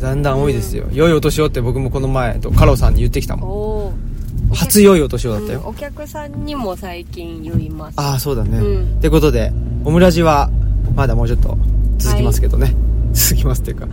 [0.00, 3.50] だんだん多いですよ、良いお年をって僕もこの前とカロさんに言ってきたもん。
[3.50, 3.92] おお
[4.54, 7.94] 初良いお年をだったよ、お客さんにも最近言います。
[7.98, 8.98] ああそうだね、うん。
[8.98, 9.52] ってことで
[9.84, 10.50] オムラジは
[10.94, 11.56] まだもうちょっと
[11.98, 12.74] 続きますけどね、
[13.12, 13.86] 続きますっていうか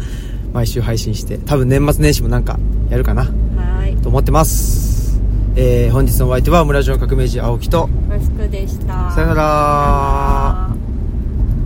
[0.53, 3.23] 毎週配信して多分年末年始もなんかやるかな。
[3.23, 3.95] はい。
[3.97, 5.19] と思ってます。
[5.55, 9.11] えー、本日のお相手はオムラジの革命児青木とマスクでした。
[9.11, 9.41] さよなら。
[10.65, 10.86] さよなら